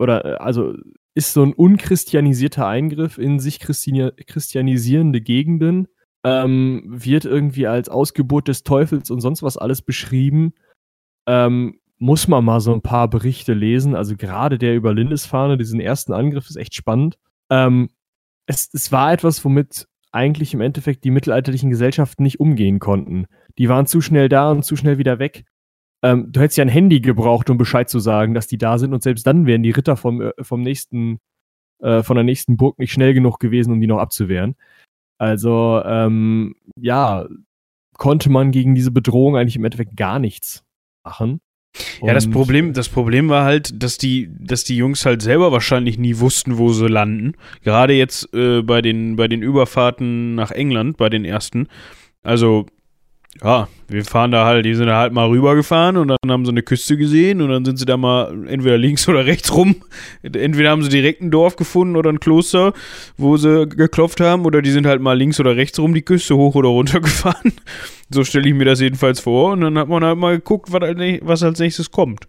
[0.00, 0.74] oder äh, also
[1.18, 5.88] ist so ein unchristianisierter Eingriff in sich christianisierende Gegenden,
[6.22, 10.52] ähm, wird irgendwie als Ausgeburt des Teufels und sonst was alles beschrieben.
[11.26, 13.96] Ähm, muss man mal so ein paar Berichte lesen.
[13.96, 17.18] Also gerade der über Lindisfarne, diesen ersten Angriff, ist echt spannend.
[17.50, 17.88] Ähm,
[18.46, 23.26] es, es war etwas, womit eigentlich im Endeffekt die mittelalterlichen Gesellschaften nicht umgehen konnten.
[23.58, 25.46] Die waren zu schnell da und zu schnell wieder weg.
[26.02, 28.92] Ähm, du hättest ja ein Handy gebraucht, um Bescheid zu sagen, dass die da sind
[28.92, 31.18] und selbst dann wären die Ritter vom, äh, vom nächsten,
[31.80, 34.54] äh, von der nächsten Burg nicht schnell genug gewesen, um die noch abzuwehren.
[35.18, 37.26] Also, ähm, ja,
[37.94, 40.64] konnte man gegen diese Bedrohung eigentlich im Endeffekt gar nichts
[41.04, 41.40] machen.
[42.02, 45.98] Ja, das Problem, das Problem war halt, dass die, dass die Jungs halt selber wahrscheinlich
[45.98, 47.34] nie wussten, wo sie landen.
[47.62, 51.68] Gerade jetzt äh, bei den, bei den Überfahrten nach England, bei den ersten.
[52.22, 52.66] Also,
[53.42, 56.50] Ja, wir fahren da halt, die sind da halt mal rübergefahren und dann haben sie
[56.50, 59.76] eine Küste gesehen und dann sind sie da mal entweder links oder rechts rum.
[60.22, 62.72] Entweder haben sie direkt ein Dorf gefunden oder ein Kloster,
[63.16, 66.36] wo sie geklopft haben, oder die sind halt mal links oder rechts rum die Küste
[66.36, 67.52] hoch oder runter gefahren.
[68.10, 69.52] So stelle ich mir das jedenfalls vor.
[69.52, 72.26] Und dann hat man halt mal geguckt, was, als- nächstes kommt.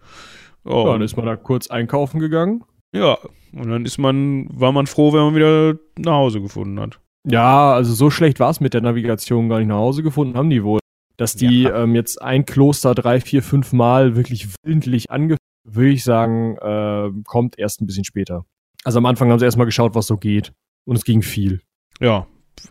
[0.66, 2.64] Oh, Ja, dann ist man da kurz einkaufen gegangen.
[2.94, 3.18] ja,
[3.54, 7.00] und dann ist man, war man froh, wenn man wieder nach Hause gefunden hat.
[7.26, 10.52] Ja, also so schlecht war es mit der Navigation gar nicht nach Hause gefunden, haben
[10.52, 10.80] die wohl.
[11.20, 11.84] Dass die Ja.
[11.84, 17.12] ähm, jetzt ein Kloster drei, vier, fünf Mal wirklich willentlich angefangen, würde ich sagen, äh,
[17.26, 18.46] kommt erst ein bisschen später.
[18.86, 20.54] Also am Anfang haben sie erstmal geschaut, was so geht.
[20.86, 21.62] Und es ging viel.
[22.00, 22.26] Ja,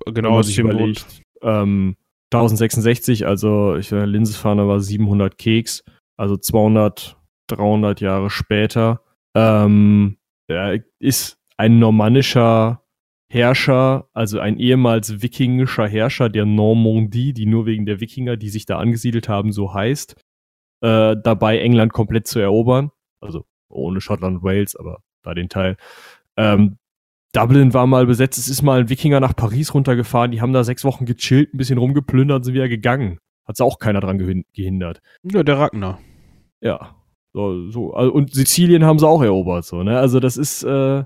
[0.06, 1.04] Wenn genau man aus sich überlegt.
[1.42, 1.96] Ähm,
[2.32, 5.84] 1066, also ich äh, Linsesfahne war 700 Keks,
[6.16, 7.16] also 200,
[7.48, 9.02] 300 Jahre später.
[9.34, 10.16] Ähm,
[10.48, 12.82] er ist ein normannischer
[13.30, 18.64] Herrscher, also ein ehemals wikingischer Herrscher der Normandie, die nur wegen der Wikinger, die sich
[18.66, 20.16] da angesiedelt haben, so heißt,
[20.80, 22.90] äh, dabei England komplett zu erobern.
[23.20, 25.76] Also ohne Schottland und Wales, aber da den Teil.
[26.36, 26.78] Ähm,
[27.32, 30.64] Dublin war mal besetzt, es ist mal ein Wikinger nach Paris runtergefahren, die haben da
[30.64, 33.18] sechs Wochen gechillt, ein bisschen rumgeplündert sind wieder gegangen.
[33.44, 35.00] Hat's auch keiner dran gehin- gehindert.
[35.22, 36.00] Ja, der Ragnar.
[36.62, 36.94] Ja.
[37.34, 37.92] So, so.
[37.92, 39.98] Also, und Sizilien haben sie auch erobert, so, ne?
[39.98, 41.04] Also das ist, äh,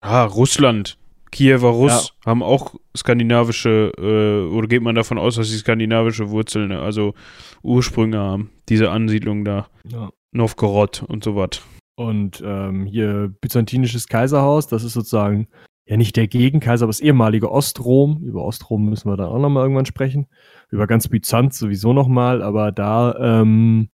[0.00, 0.98] Ah, Russland.
[1.30, 6.72] Kiewer Russ haben auch skandinavische, äh, oder geht man davon aus, dass sie skandinavische Wurzeln,
[6.72, 7.14] also
[7.62, 9.68] Ursprünge haben, diese Ansiedlung da.
[9.88, 10.10] ja.
[10.32, 11.62] Novgorod und so was.
[11.96, 15.48] Und ähm, hier byzantinisches Kaiserhaus, das ist sozusagen
[15.86, 18.22] ja nicht der Gegenkaiser, aber das ehemalige Ostrom.
[18.22, 20.26] Über Ostrom müssen wir dann auch nochmal irgendwann sprechen.
[20.70, 23.88] Über ganz Byzanz sowieso nochmal, aber da, ähm,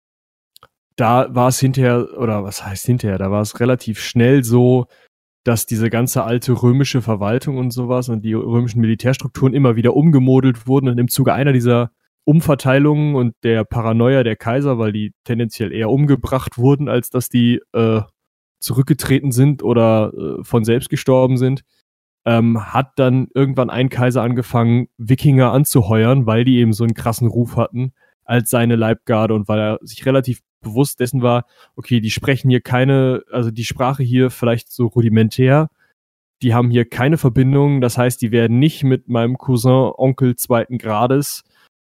[0.96, 4.86] da war es hinterher, oder was heißt hinterher, da war es relativ schnell so,
[5.44, 10.66] dass diese ganze alte römische Verwaltung und sowas und die römischen Militärstrukturen immer wieder umgemodelt
[10.66, 11.90] wurden und im Zuge einer dieser
[12.24, 17.60] Umverteilungen und der Paranoia der Kaiser, weil die tendenziell eher umgebracht wurden, als dass die
[17.72, 18.02] äh,
[18.60, 21.62] zurückgetreten sind oder äh, von selbst gestorben sind,
[22.26, 27.28] ähm, hat dann irgendwann ein Kaiser angefangen, Wikinger anzuheuern, weil die eben so einen krassen
[27.28, 27.92] Ruf hatten
[28.30, 32.60] als seine Leibgarde und weil er sich relativ bewusst dessen war, okay, die sprechen hier
[32.60, 35.68] keine, also die Sprache hier vielleicht so rudimentär,
[36.40, 40.78] die haben hier keine Verbindung, das heißt, die werden nicht mit meinem Cousin, Onkel zweiten
[40.78, 41.42] Grades,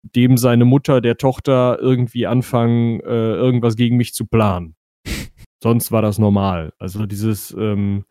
[0.03, 4.77] dem seine Mutter, der Tochter irgendwie anfangen, äh, irgendwas gegen mich zu planen.
[5.63, 6.75] Sonst war das normal.
[6.79, 8.05] Also dieses ähm,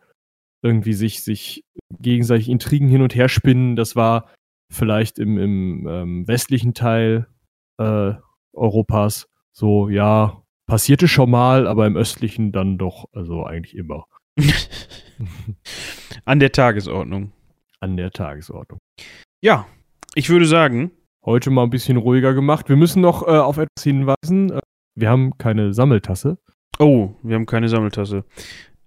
[0.64, 1.64] irgendwie sich, sich
[2.00, 4.30] gegenseitig Intrigen hin und her spinnen, das war
[4.74, 7.28] vielleicht im, im ähm, westlichen Teil
[7.78, 8.14] äh,
[8.54, 14.06] Europas so, ja, passierte schon mal, aber im östlichen dann doch, also eigentlich immer
[16.26, 17.32] An der Tagesordnung.
[17.80, 18.80] an der Tagesordnung.
[19.42, 19.66] Ja,
[20.16, 20.92] ich würde sagen,
[21.26, 22.70] Heute mal ein bisschen ruhiger gemacht.
[22.70, 24.52] Wir müssen noch äh, auf etwas hinweisen.
[24.52, 24.60] Äh,
[24.96, 26.38] Wir haben keine Sammeltasse.
[26.78, 28.26] oh, wir haben keine Sammeltasse.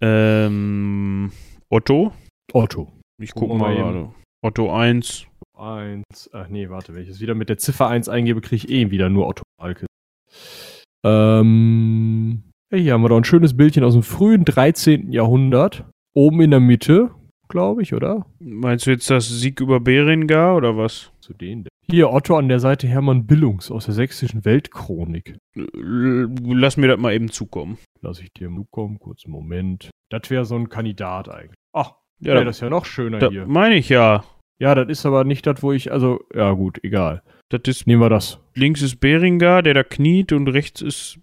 [0.01, 1.33] Ähm,
[1.69, 2.13] Otto?
[2.53, 2.93] Otto.
[3.21, 4.11] Ich gucke mal mal.
[4.41, 5.27] Otto 1.
[5.59, 6.31] Eins.
[6.33, 8.91] Ach nee, warte, wenn ich es wieder mit der Ziffer 1 eingebe, kriege ich eh
[8.91, 9.87] wieder nur Otto Alke.
[11.05, 12.43] Ähm,
[12.73, 15.13] hier haben wir doch ein schönes Bildchen aus dem frühen 13.
[15.13, 15.85] Jahrhundert.
[16.15, 17.11] Oben in der Mitte,
[17.49, 18.27] glaube ich, oder?
[18.41, 21.13] Meinst du jetzt das Sieg über Berengar oder was?
[21.21, 21.67] Zu denen.
[21.91, 25.37] Hier Otto an der Seite Hermann Billungs aus der sächsischen Weltchronik.
[25.55, 27.79] Lass mir das mal eben zukommen.
[28.01, 29.91] Lass ich dir mal kommen, kurzen Moment.
[30.11, 31.57] Das wäre so ein Kandidat eigentlich.
[31.73, 33.47] Ach, Ja, da, das ist ja noch schöner hier.
[33.47, 34.25] meine ich ja.
[34.61, 37.23] Ja, das ist aber nicht das, wo ich, also, ja gut, egal.
[37.49, 38.39] Das ist, Nehmen wir das.
[38.55, 41.19] links ist Berengar, der da kniet und rechts ist,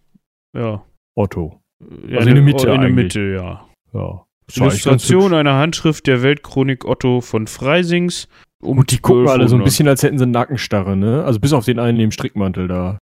[0.57, 0.83] ja.
[1.15, 1.59] Otto.
[2.07, 2.89] ja Also in der Mitte In der.
[2.89, 3.65] Mitte, ja.
[3.93, 4.25] Ja.
[4.55, 8.27] Illustration einer Handschrift der Weltchronik Otto von Freisings.
[8.61, 9.65] Um Und die gucken alle so ein 1200.
[9.65, 11.23] bisschen, als hätten sie Nackenstarre, ne?
[11.23, 12.97] Also bis auf den einen im Strickmantel da.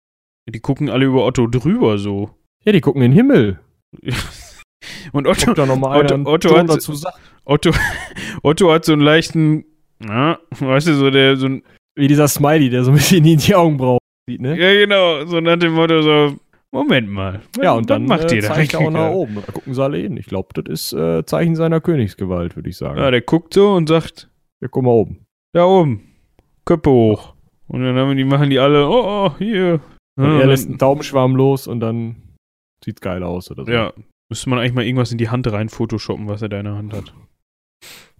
[0.49, 2.31] Die gucken alle über Otto drüber so.
[2.65, 3.59] Ja, die gucken in den Himmel.
[5.11, 6.89] Und Otto, da Otto- einer Otto Ton hat-.
[7.45, 7.71] Otto,
[8.43, 9.65] Otto hat so einen leichten,
[10.05, 11.63] na, weißt du, so der, so ein,
[11.95, 13.99] Wie dieser Smiley, der so ein bisschen in die Augenbrauen
[14.29, 14.57] sieht, ne?
[14.57, 16.35] ja genau, so nach dem Motto so,
[16.71, 17.41] Moment mal.
[17.61, 18.53] Ja, und dann macht äh, ihr da?
[18.55, 19.35] zeigt er auch nach oben.
[19.35, 20.17] Da gucken sie alle hin.
[20.17, 22.97] Ich glaube, das ist äh, Zeichen seiner Königsgewalt, würde ich sagen.
[22.99, 24.27] Ja, der guckt so und sagt,
[24.59, 25.19] Ja, guck mal oben.
[25.53, 26.01] da oben,
[26.65, 27.35] Köpfe hoch.
[27.67, 29.81] Und dann haben die, machen die alle, oh, oh hier.
[30.17, 32.15] Und Ja, er lässt einen Daumenschwarm los und dann
[32.83, 33.71] sieht's geil aus oder so.
[33.71, 33.93] ja,
[34.29, 36.75] müsste man eigentlich mal irgendwas in die Hand rein photoshoppen, was er da in der
[36.75, 37.13] Hand hat.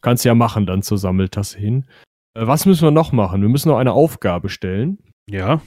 [0.01, 1.85] Kannst ja machen dann zur Sammeltasse hin.
[2.33, 3.41] Äh, was müssen wir noch machen?
[3.41, 4.99] Wir müssen noch eine Aufgabe stellen,
[5.29, 5.61] Ja,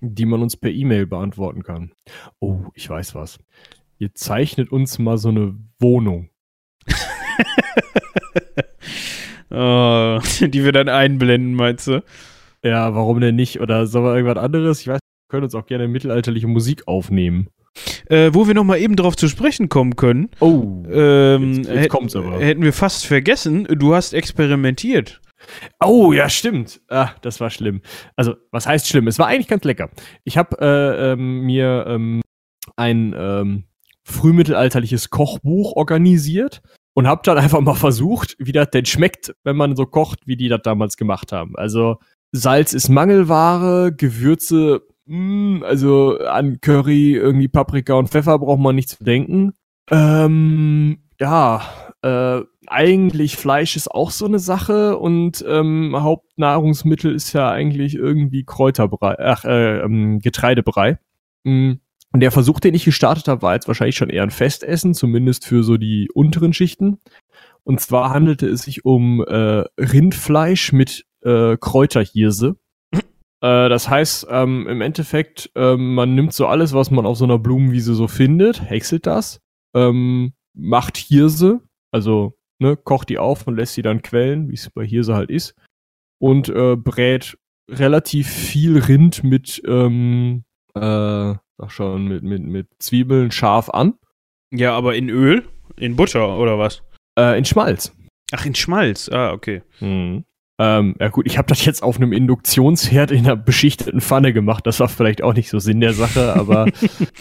[0.00, 1.92] die man uns per E-Mail beantworten kann.
[2.40, 3.38] Oh, ich weiß was.
[3.98, 6.30] Ihr zeichnet uns mal so eine Wohnung.
[9.50, 12.02] oh, die wir dann einblenden, meinst du?
[12.64, 13.60] Ja, warum denn nicht?
[13.60, 14.80] Oder soll man irgendwas anderes?
[14.80, 14.98] Ich weiß
[15.32, 17.48] können uns auch gerne mittelalterliche Musik aufnehmen.
[18.08, 20.30] Äh, wo wir nochmal eben drauf zu sprechen kommen können.
[20.40, 22.38] Oh, Ähm, jetzt, jetzt kommt's aber.
[22.38, 25.20] Hätten wir fast vergessen, du hast experimentiert.
[25.80, 26.80] Oh, ja, stimmt.
[26.88, 27.80] Ah, das war schlimm.
[28.16, 29.08] Also, was heißt schlimm?
[29.08, 29.90] Es war eigentlich ganz lecker.
[30.24, 32.20] Ich habe äh, ähm, mir ähm,
[32.76, 33.64] ein ähm,
[34.04, 36.62] frühmittelalterliches Kochbuch organisiert
[36.94, 40.36] und habe dann einfach mal versucht, wie das denn schmeckt, wenn man so kocht, wie
[40.36, 41.56] die das damals gemacht haben.
[41.56, 41.96] Also,
[42.32, 44.82] Salz ist Mangelware, Gewürze,
[45.12, 49.52] mh, also an Curry, irgendwie Paprika und Pfeffer braucht man nicht zu denken.
[49.90, 51.62] Ähm, ja,
[52.02, 58.44] äh, eigentlich Fleisch ist auch so eine Sache und ähm, Hauptnahrungsmittel ist ja eigentlich irgendwie
[58.44, 60.98] Kräuterbrei, ach, äh, ähm, Getreidebrei.
[61.44, 61.74] Mm.
[62.14, 65.46] Und der Versuch, den ich gestartet habe, war jetzt wahrscheinlich schon eher ein Festessen, zumindest
[65.46, 66.98] für so die unteren Schichten.
[67.64, 72.56] Und zwar handelte es sich um äh, Rindfleisch mit äh, Kräuterhirse.
[73.42, 77.24] Äh, das heißt, ähm, im Endeffekt, ähm, man nimmt so alles, was man auf so
[77.24, 79.40] einer Blumenwiese so findet, häckselt das,
[79.74, 84.70] ähm, macht Hirse, also ne, kocht die auf und lässt sie dann quellen, wie es
[84.70, 85.54] bei Hirse halt ist,
[86.18, 87.36] und äh, brät
[87.70, 93.94] relativ viel Rind mit, ähm, äh, sag schon, mit, mit, mit Zwiebeln scharf an,
[94.52, 95.44] Ja, aber in Öl?
[95.76, 96.82] In Butter oder was?
[97.18, 97.94] äh, in Schmalz.
[98.32, 99.08] Ach, in Schmalz.
[99.10, 99.62] Ah, okay.
[99.80, 100.24] Mhm.
[100.60, 104.66] Ähm, ja gut, ich habe das jetzt auf einem Induktionsherd in einer beschichteten Pfanne gemacht.
[104.66, 106.66] Das war vielleicht auch nicht so Sinn der Sache, aber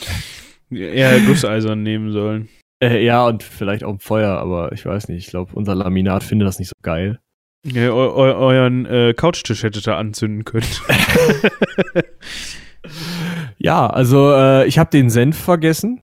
[0.71, 2.49] Eher Gusseisern nehmen sollen.
[2.83, 5.25] äh, ja, und vielleicht auch im Feuer, aber ich weiß nicht.
[5.25, 7.19] Ich glaube, unser Laminat findet das nicht so geil.
[7.65, 10.65] Ja, eu eu euren äh, Couchtisch hättet ihr anzünden können.
[13.57, 16.01] Ja, also äh, ich habe den Senf vergessen,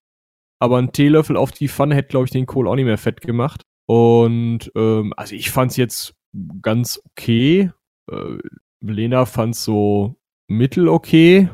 [0.61, 3.21] aber ein Teelöffel auf die Pfanne hätte, glaube ich, den Kohl auch nicht mehr fett
[3.21, 3.63] gemacht.
[3.87, 6.15] Und ähm, also ich fand's jetzt
[6.63, 7.71] ganz okay.
[8.11, 8.39] Äh,
[8.81, 10.17] Lena fand's so
[10.47, 11.49] mittel okay.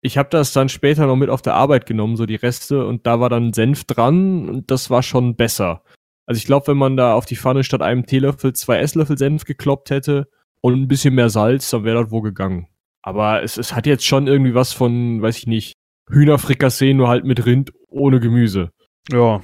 [0.00, 3.06] Ich habe das dann später noch mit auf der Arbeit genommen, so die Reste, und
[3.06, 5.82] da war dann Senf dran und das war schon besser.
[6.26, 9.44] Also ich glaube, wenn man da auf die Pfanne statt einem Teelöffel zwei Esslöffel Senf
[9.44, 10.28] gekloppt hätte
[10.60, 12.68] und ein bisschen mehr Salz, dann wäre das wohl gegangen.
[13.02, 15.74] Aber es, es hat jetzt schon irgendwie was von, weiß ich nicht,
[16.10, 18.70] Hühnerfrikassee, nur halt mit Rind ohne Gemüse.
[19.10, 19.42] Ja.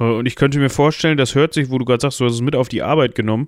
[0.00, 2.34] Äh, Und ich könnte mir vorstellen, das hört sich, wo du gerade sagst, du hast
[2.34, 3.46] es mit auf die Arbeit genommen,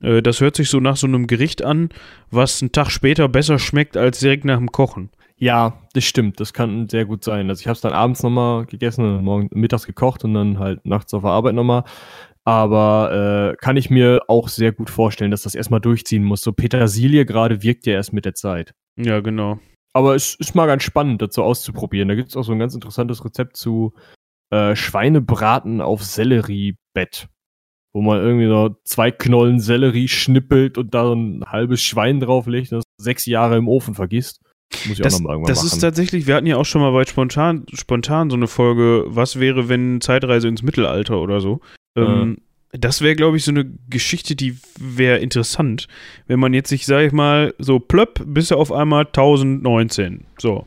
[0.00, 1.90] äh, das hört sich so nach so einem Gericht an,
[2.30, 5.10] was einen Tag später besser schmeckt als direkt nach dem Kochen.
[5.40, 6.40] Ja, das stimmt.
[6.40, 7.48] Das kann sehr gut sein.
[7.48, 10.84] Also ich habe es dann abends nochmal gegessen, und morgen mittags gekocht und dann halt
[10.84, 11.84] nachts auf der Arbeit nochmal.
[12.44, 16.40] Aber äh, kann ich mir auch sehr gut vorstellen, dass das erstmal durchziehen muss.
[16.40, 18.74] So Petersilie gerade wirkt ja erst mit der Zeit.
[18.96, 19.60] Ja, genau.
[19.92, 22.08] Aber es ist mal ganz spannend, das so auszuprobieren.
[22.08, 23.92] Da gibt es auch so ein ganz interessantes Rezept zu
[24.50, 27.28] äh, Schweinebraten auf Selleriebett.
[27.94, 32.70] Wo man irgendwie so zwei Knollen Sellerie schnippelt und da so ein halbes Schwein drauflegt
[32.72, 34.40] und das sechs Jahre im Ofen vergisst.
[34.86, 35.74] Muss ich Das, auch nochmal irgendwann das machen.
[35.74, 39.40] ist tatsächlich, wir hatten ja auch schon mal bei spontan, spontan so eine Folge, was
[39.40, 41.60] wäre, wenn Zeitreise ins Mittelalter oder so.
[41.96, 42.36] Ähm,
[42.72, 45.88] Das wäre, glaube ich, so eine Geschichte, die wäre interessant,
[46.26, 50.26] wenn man jetzt sich, sag ich mal, so plöpp, bist du auf einmal 1019.
[50.38, 50.66] So.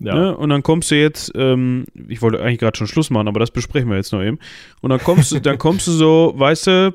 [0.00, 0.14] Ja.
[0.14, 0.36] Ne?
[0.36, 3.50] Und dann kommst du jetzt, ähm, ich wollte eigentlich gerade schon Schluss machen, aber das
[3.50, 4.38] besprechen wir jetzt noch eben.
[4.80, 6.94] Und dann kommst du, dann kommst du so, weißt du,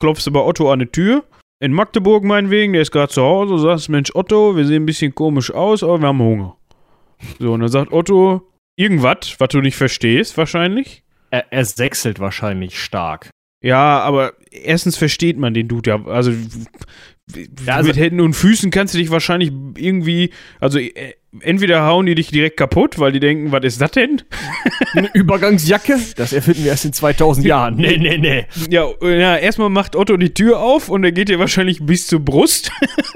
[0.00, 1.24] klopfst du bei Otto an die Tür.
[1.60, 5.14] In Magdeburg meinetwegen, der ist gerade zu Hause, sagst, Mensch, Otto, wir sehen ein bisschen
[5.14, 6.56] komisch aus, aber wir haben Hunger.
[7.38, 8.42] So, und dann sagt Otto,
[8.76, 11.04] irgendwas, was du nicht verstehst, wahrscheinlich.
[11.30, 13.30] Er, er sechselt wahrscheinlich stark.
[13.62, 16.04] Ja, aber erstens versteht man den Dude ja.
[16.06, 16.32] Also,
[17.64, 22.06] Ja, also- mit Händen und Füßen kannst du dich wahrscheinlich irgendwie, also äh, entweder hauen
[22.06, 24.22] die dich direkt kaputt, weil die denken, was ist das denn?
[24.94, 25.98] Eine Übergangsjacke?
[26.16, 27.76] Das erfinden wir erst in 2000 Jahren.
[27.76, 28.46] Nee, nee, nee.
[28.68, 32.20] Ja, ja, erstmal macht Otto die Tür auf und er geht dir wahrscheinlich bis zur
[32.20, 32.70] Brust.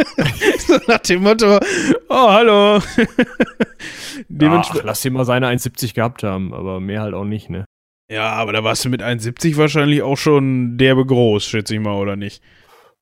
[0.66, 1.58] so nach dem Motto,
[2.08, 2.80] oh, hallo.
[4.28, 4.82] Dementsprechend.
[4.82, 7.64] Ach, lass ihn mal seine 1,70 gehabt haben, aber mehr halt auch nicht, ne?
[8.10, 11.96] Ja, aber da warst du mit 1,70 wahrscheinlich auch schon derbe groß, schätze ich mal,
[11.96, 12.42] oder nicht?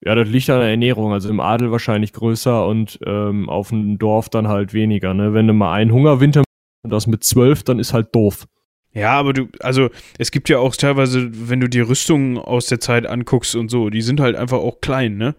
[0.05, 1.13] Ja, das liegt an der Ernährung.
[1.13, 5.33] Also im Adel wahrscheinlich größer und ähm, auf dem Dorf dann halt weniger, ne?
[5.33, 6.45] Wenn du mal einen Hungerwinter
[6.83, 8.47] und das mit 12, dann ist halt doof.
[8.93, 9.89] Ja, aber du, also
[10.19, 13.91] es gibt ja auch teilweise, wenn du die Rüstungen aus der Zeit anguckst und so,
[13.91, 15.35] die sind halt einfach auch klein, ne?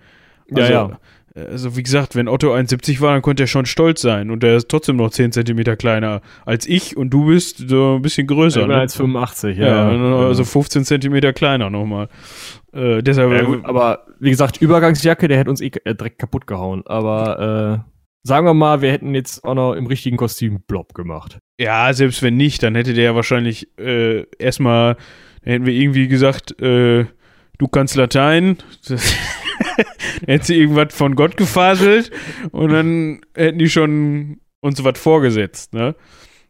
[0.50, 1.00] Ja, Also, ja.
[1.36, 4.32] Also wie gesagt, wenn Otto 1,70 war, dann konnte er schon stolz sein.
[4.32, 8.02] Und er ist trotzdem noch 10 Zentimeter kleiner als ich und du bist so ein
[8.02, 8.62] bisschen größer.
[8.62, 8.82] Ich bin ne?
[8.82, 10.28] als 85, ja, ja.
[10.28, 12.08] also 15 Zentimeter kleiner nochmal.
[12.72, 16.48] Äh, deshalb, ja, gut, aber wie gesagt, Übergangsjacke, der hätte uns eh äh, direkt kaputt
[16.48, 16.84] gehauen.
[16.86, 17.92] Aber äh,
[18.24, 21.40] sagen wir mal, wir hätten jetzt auch noch im richtigen Kostüm Blob gemacht.
[21.60, 24.96] ja, selbst wenn nicht, dann hätte der ja wahrscheinlich äh, erstmal,
[25.44, 27.06] hätten wir irgendwie gesagt, äh,
[27.58, 28.58] du kannst Latein.
[29.78, 29.86] dann
[30.28, 32.12] hätte sie irgendwas von Gott gefaselt
[32.52, 35.96] und dann hätten die schon uns was vorgesetzt, ne?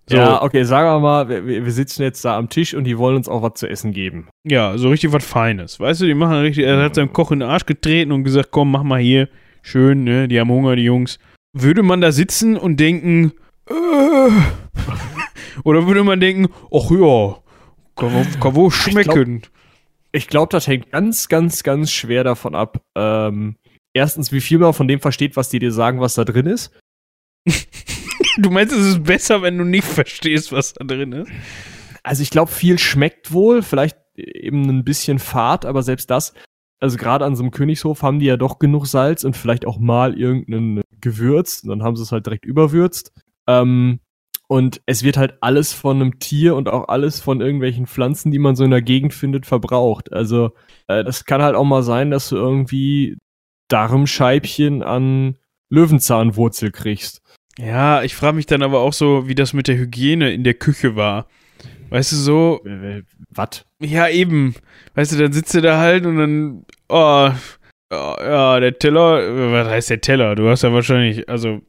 [0.07, 2.97] So, Ja, okay, sagen wir mal, wir, wir sitzen jetzt da am Tisch und die
[2.99, 4.27] wollen uns auch was zu essen geben.
[4.43, 5.79] ja, so richtig was Feines.
[5.79, 8.49] Weißt du, die machen richtig, er hat seinem Koch in den Arsch getreten und gesagt,
[8.51, 9.27] komm, mach mal hier.
[9.63, 10.27] Schön, ne?
[10.27, 11.17] Die haben Hunger, die Jungs.
[11.53, 13.31] Würde man da sitzen und denken,
[13.67, 13.73] äh,
[15.63, 17.37] oder würde man denken, ach ja,
[17.95, 19.41] kann, wohl- kann wohl schmecken.
[19.43, 19.49] Ich
[20.27, 22.81] glaube, das hängt ganz, ganz, ganz schwer davon ab.
[22.95, 23.57] Ähm,
[23.93, 26.71] erstens, wie viel man von dem versteht, was die dir sagen, was da drin ist.
[28.37, 31.31] Du meinst, es ist besser, wenn du nicht verstehst, was da drin ist?
[32.03, 36.33] Also ich glaube, viel schmeckt wohl, vielleicht eben ein bisschen Fahrt, aber selbst das,
[36.79, 39.79] also gerade an so einem Königshof haben die ja doch genug Salz und vielleicht auch
[39.79, 43.11] mal irgendein Gewürz, und dann haben sie es halt direkt überwürzt.
[43.47, 43.99] Ähm,
[44.47, 48.39] und es wird halt alles von einem Tier und auch alles von irgendwelchen Pflanzen, die
[48.39, 50.13] man so in der Gegend findet, verbraucht.
[50.13, 50.51] Also
[50.87, 53.17] äh, das kann halt auch mal sein, dass du irgendwie
[53.67, 55.37] Darmscheibchen an
[55.69, 57.21] Löwenzahnwurzel kriegst.
[57.57, 60.53] Ja, ich frage mich dann aber auch so, wie das mit der Hygiene in der
[60.53, 61.27] Küche war.
[61.89, 62.61] Weißt du, so,
[63.29, 63.65] Was?
[63.79, 64.55] ja, eben.
[64.95, 67.31] Weißt du, dann sitzt du da halt und dann, oh,
[67.91, 70.35] ja, ja, der Teller, was heißt der Teller?
[70.35, 71.61] Du hast ja wahrscheinlich, also,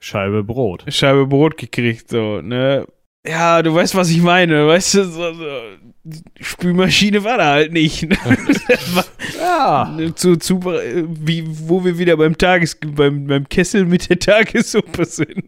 [0.00, 0.84] Scheibe Brot.
[0.88, 2.86] Scheibe Brot gekriegt, so, ne?
[3.26, 5.44] Ja, du weißt, was ich meine, weißt du, so, so,
[6.40, 8.08] Spülmaschine war da halt nicht.
[8.08, 8.16] Ne?
[8.94, 9.04] War-
[9.38, 9.96] Ja.
[10.14, 15.44] zu, zu, wie, wo wir wieder beim Tages, beim, beim Kessel mit der Tagessuppe sind.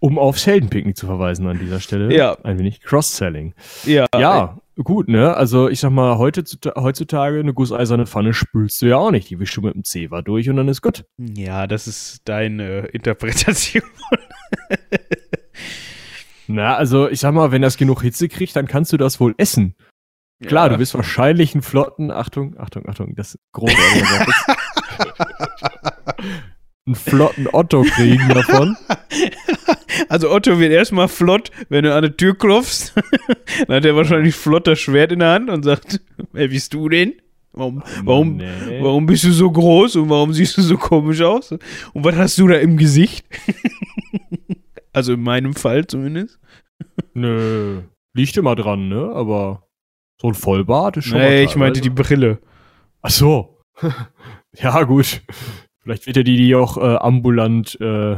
[0.00, 2.14] Um aufs Heldenpicknick zu verweisen an dieser Stelle.
[2.14, 2.36] Ja.
[2.44, 3.54] Ein wenig Cross-Selling.
[3.84, 5.36] Ja, Ja, gut, ne?
[5.36, 6.44] Also ich sag mal, heute,
[6.76, 9.30] heutzutage eine gusseiserne Pfanne spülst du ja auch nicht.
[9.30, 11.04] Die wischst du mit dem Zewa durch und dann ist gut.
[11.18, 13.82] Ja, das ist deine Interpretation.
[16.46, 19.34] Na, also ich sag mal, wenn das genug Hitze kriegt, dann kannst du das wohl
[19.38, 19.76] essen.
[20.44, 20.74] Klar, ja.
[20.74, 26.16] du wirst wahrscheinlich einen flotten, Achtung, Achtung, Achtung, das großartige Wort.
[26.90, 28.76] einen flotten Otto kriegen davon.
[30.08, 32.94] Also Otto wird erstmal flott, wenn du an die Tür klopfst.
[33.66, 36.00] Dann hat er wahrscheinlich flott das Schwert in der Hand und sagt,
[36.32, 37.14] wer bist du denn?
[37.52, 38.80] Warum, warum, Nee.
[38.80, 41.52] warum bist du so groß und warum siehst du so komisch aus?
[41.52, 43.26] Und was hast du da im Gesicht?
[44.92, 46.38] also in meinem Fall zumindest.
[47.14, 47.82] Nö,
[48.14, 49.10] liegt immer dran, ne?
[49.14, 49.64] Aber
[50.20, 52.38] so ein Vollbart ist schon Nee, ich meinte die Brille.
[53.02, 53.58] Ach so.
[54.56, 55.20] ja, gut.
[55.90, 58.14] Vielleicht wird er die, die auch äh, ambulant äh,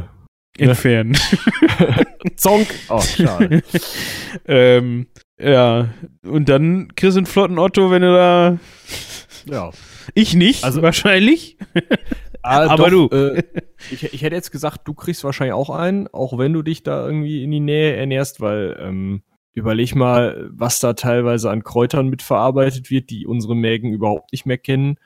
[0.59, 1.17] Entfernen.
[2.35, 2.67] zonk.
[2.87, 3.63] Oh, schade.
[4.47, 5.07] ähm,
[5.39, 5.89] ja,
[6.23, 8.59] und dann du einen flotten Otto, wenn du da.
[9.51, 9.71] ja.
[10.13, 11.57] Ich nicht, Also- wahrscheinlich.
[12.45, 13.15] Ah, Aber doch, du.
[13.15, 13.43] Äh,
[13.89, 17.05] ich, ich hätte jetzt gesagt, du kriegst wahrscheinlich auch einen, auch wenn du dich da
[17.05, 22.89] irgendwie in die Nähe ernährst, weil ähm, überleg mal, was da teilweise an Kräutern mitverarbeitet
[22.91, 24.97] wird, die unsere Mägen überhaupt nicht mehr kennen.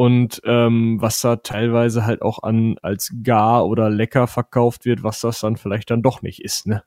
[0.00, 5.20] Und ähm, was da teilweise halt auch an als gar oder lecker verkauft wird, was
[5.20, 6.82] das dann vielleicht dann doch nicht ist, ne?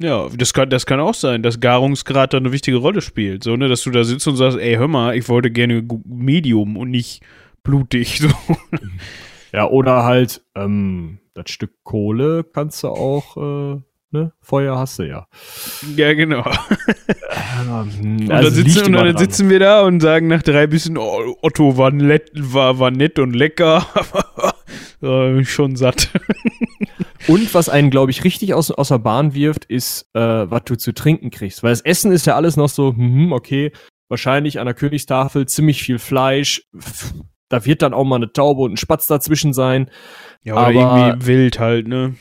[0.00, 3.44] Ja, das kann, das kann auch sein, dass Garungsgrad da eine wichtige Rolle spielt.
[3.44, 6.76] So, ne, dass du da sitzt und sagst, ey, hör mal, ich wollte gerne Medium
[6.76, 7.22] und nicht
[7.62, 8.18] blutig.
[8.18, 8.28] So.
[9.52, 13.80] Ja, oder halt, ähm, das Stück Kohle kannst du auch, äh,
[14.16, 14.32] ne?
[14.40, 15.26] Feuer hast du ja.
[15.96, 16.44] ja, genau.
[17.68, 20.66] Ähm, Und, also dann, sitzen, liegt und dann sitzen wir da und sagen nach drei
[20.66, 23.86] bisschen, oh, Otto war nett, war, war nett und lecker.
[25.00, 26.10] aber äh, schon satt.
[27.28, 30.76] Und was einen, glaube ich, richtig aus, aus der Bahn wirft, ist, äh, was du
[30.76, 31.62] zu trinken kriegst.
[31.64, 33.72] Weil das Essen ist ja alles noch so, hm, okay,
[34.08, 36.62] wahrscheinlich an der Königstafel ziemlich viel Fleisch.
[36.78, 37.14] Pff,
[37.48, 39.90] Da wird dann auch mal eine Taube und ein Spatz dazwischen sein.
[40.44, 42.14] Ja, oder Aber- irgendwie wild halt, ne?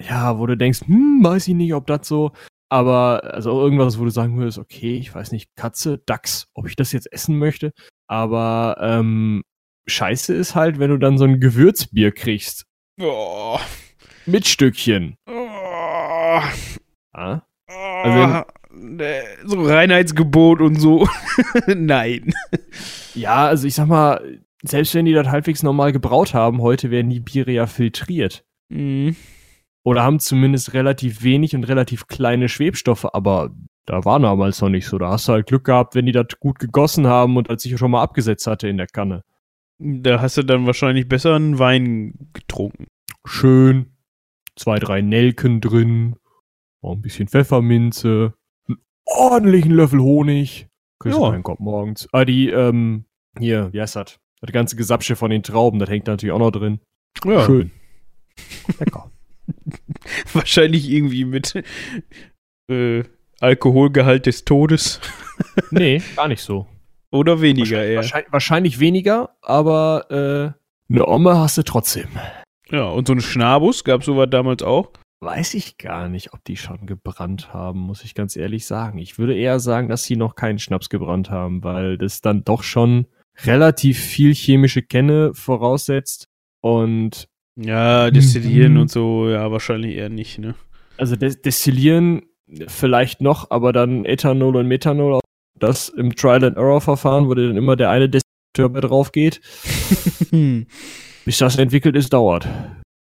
[0.00, 2.32] Ja, wo du denkst, hm, weiß ich nicht, ob das so.
[2.68, 6.76] Aber also irgendwas, wo du sagen würdest, okay, ich weiß nicht, Katze, Dachs, ob ich
[6.76, 7.72] das jetzt essen möchte.
[8.06, 9.42] Aber ähm,
[9.86, 12.64] scheiße ist halt, wenn du dann so ein Gewürzbier kriegst.
[13.00, 13.58] Oh,
[14.26, 15.16] Mit Stückchen.
[15.26, 16.40] oh,
[17.12, 17.42] Ah?
[17.66, 18.44] also,
[19.46, 21.08] so Reinheitsgebot und so.
[21.66, 22.32] Nein.
[23.14, 27.10] Ja, also ich sag mal, selbst wenn die das halbwegs normal gebraut haben, heute werden
[27.10, 28.44] die Biere ja filtriert.
[28.68, 29.16] Mhm.
[29.82, 33.50] Oder haben zumindest relativ wenig und relativ kleine Schwebstoffe, aber
[33.86, 34.98] da war damals noch nicht so.
[34.98, 37.76] Da hast du halt Glück gehabt, wenn die das gut gegossen haben und als sich
[37.78, 39.24] schon mal abgesetzt hatte in der Kanne.
[39.78, 42.86] Da hast du dann wahrscheinlich besser einen Wein getrunken.
[43.24, 43.96] Schön.
[44.56, 46.16] Zwei, drei Nelken drin.
[46.82, 48.34] Auch ein bisschen Pfefferminze.
[48.68, 50.68] Einen ordentlichen Löffel Honig.
[50.98, 51.30] Kriegst du Ja.
[51.30, 52.06] keinen Kopf morgens.
[52.12, 53.06] Ah, die, ähm,
[53.38, 54.18] hier, wie heißt das?
[54.42, 56.80] Das ganze Gesapsche von den Trauben, das hängt da natürlich auch noch drin.
[57.24, 57.44] Ja.
[57.44, 57.70] Schön.
[58.78, 59.09] Lecker.
[60.32, 61.54] Wahrscheinlich irgendwie mit
[62.70, 63.02] äh,
[63.40, 65.00] Alkoholgehalt des Todes.
[65.70, 66.66] Nee, gar nicht so.
[67.10, 67.96] Oder weniger eher.
[67.96, 72.08] Wahrscheinlich, wahrscheinlich weniger, aber äh, eine Omme hast du trotzdem.
[72.70, 74.92] Ja, und so ein Schnabus gab es sowas damals auch.
[75.20, 78.98] weiß ich gar nicht, ob die schon gebrannt haben, muss ich ganz ehrlich sagen.
[78.98, 82.62] Ich würde eher sagen, dass sie noch keinen Schnaps gebrannt haben, weil das dann doch
[82.62, 83.06] schon
[83.44, 86.28] relativ viel chemische Kenne voraussetzt
[86.60, 88.80] und Ja, destillieren Mhm.
[88.80, 90.54] und so, ja, wahrscheinlich eher nicht, ne?
[90.96, 92.22] also des Destillieren
[92.68, 95.20] vielleicht noch, aber dann Ethanol und Methanol,
[95.58, 99.40] das im Trial-and-Error-Verfahren, wo dann immer der eine Destillateur bei drauf geht,
[101.24, 102.46] bis das entwickelt ist, dauert.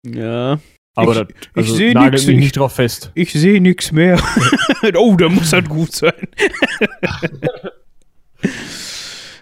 [0.05, 0.59] ja.
[0.95, 3.11] Aber Ich- das, ich also seh nagelt nix, mich ich- nicht drauf fest.
[3.13, 4.19] Ich sehe nichts mehr.
[4.97, 6.13] oh, da muss das gut sein.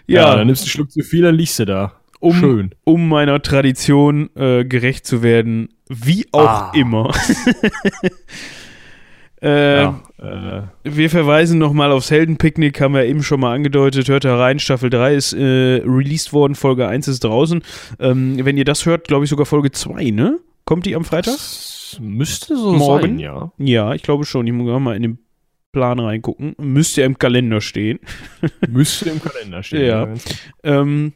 [0.08, 1.92] Ja, ja, dann nimmst du einen Schluck zu viel, dann liegst du da.
[2.20, 2.70] Um, Schön.
[2.84, 6.72] um meiner Tradition äh, gerecht zu werden, wie auch Ah.
[6.74, 7.12] immer.
[9.42, 14.08] äh, Ja, äh, Wir verweisen nochmal aufs Heldenpicknick, haben wir eben schon mal angedeutet.
[14.08, 17.62] Hört da rein, Staffel 3 ist äh, released worden, Folge 1 ist draußen.
[18.00, 20.38] Ähm, wenn ihr das hört, glaube ich sogar Folge 2, ne?
[20.64, 21.34] Kommt die am Freitag?
[21.34, 23.02] das müsste so Morgen?
[23.02, 23.52] sein, ja.
[23.58, 24.46] Ja, ich glaube schon.
[24.48, 25.18] Ich muss mal in den
[25.72, 26.56] Plan reingucken.
[26.58, 28.00] Müsste ja im Kalender stehen.
[28.68, 29.82] Müsste im Kalender stehen.
[29.86, 30.06] Ja.
[30.06, 30.24] ganz
[30.64, 31.12] Ähm,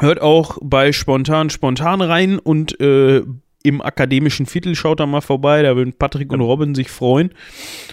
[0.00, 3.22] hört auch bei Spontan Spontan rein und äh,
[3.62, 5.62] im akademischen Viertel schaut da mal vorbei.
[5.62, 7.30] Da würden Patrick und Robin sich freuen.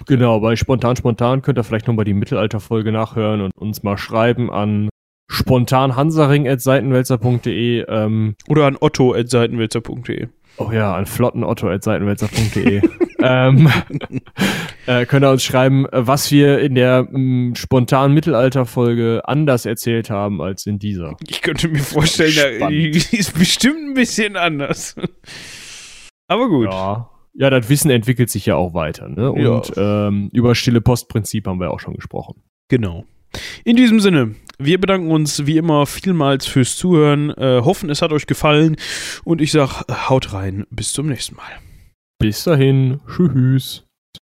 [0.06, 4.52] Genau, bei Spontan Spontan könnt ihr vielleicht nochmal die Mittelalterfolge nachhören und uns mal schreiben
[4.52, 4.90] an
[5.28, 10.28] spontanhansaring.seitenwälzer.de ähm, Oder an otto.seitenwälzer.de.
[10.58, 12.82] Oh ja, an flottenotto.seitenwälzer.de.
[13.22, 13.70] ähm,
[14.86, 20.10] äh, könnt ihr uns schreiben, äh, was wir in der m, spontanen Mittelalterfolge anders erzählt
[20.10, 21.18] haben als in dieser.
[21.28, 24.96] Ich könnte mir vorstellen, da, die, ist bestimmt ein bisschen anders.
[26.28, 26.72] Aber gut.
[26.72, 27.10] Ja.
[27.38, 29.10] Ja, das Wissen entwickelt sich ja auch weiter.
[29.10, 29.34] Ne?
[29.36, 29.50] Ja.
[29.50, 32.42] Und ähm, über stille Postprinzip haben wir auch schon gesprochen.
[32.70, 33.04] Genau.
[33.64, 38.12] In diesem Sinne, wir bedanken uns wie immer vielmals fürs Zuhören, äh, hoffen, es hat
[38.12, 38.78] euch gefallen
[39.24, 41.60] und ich sag, haut rein, bis zum nächsten Mal.
[42.20, 43.86] Bis dahin, tschüss.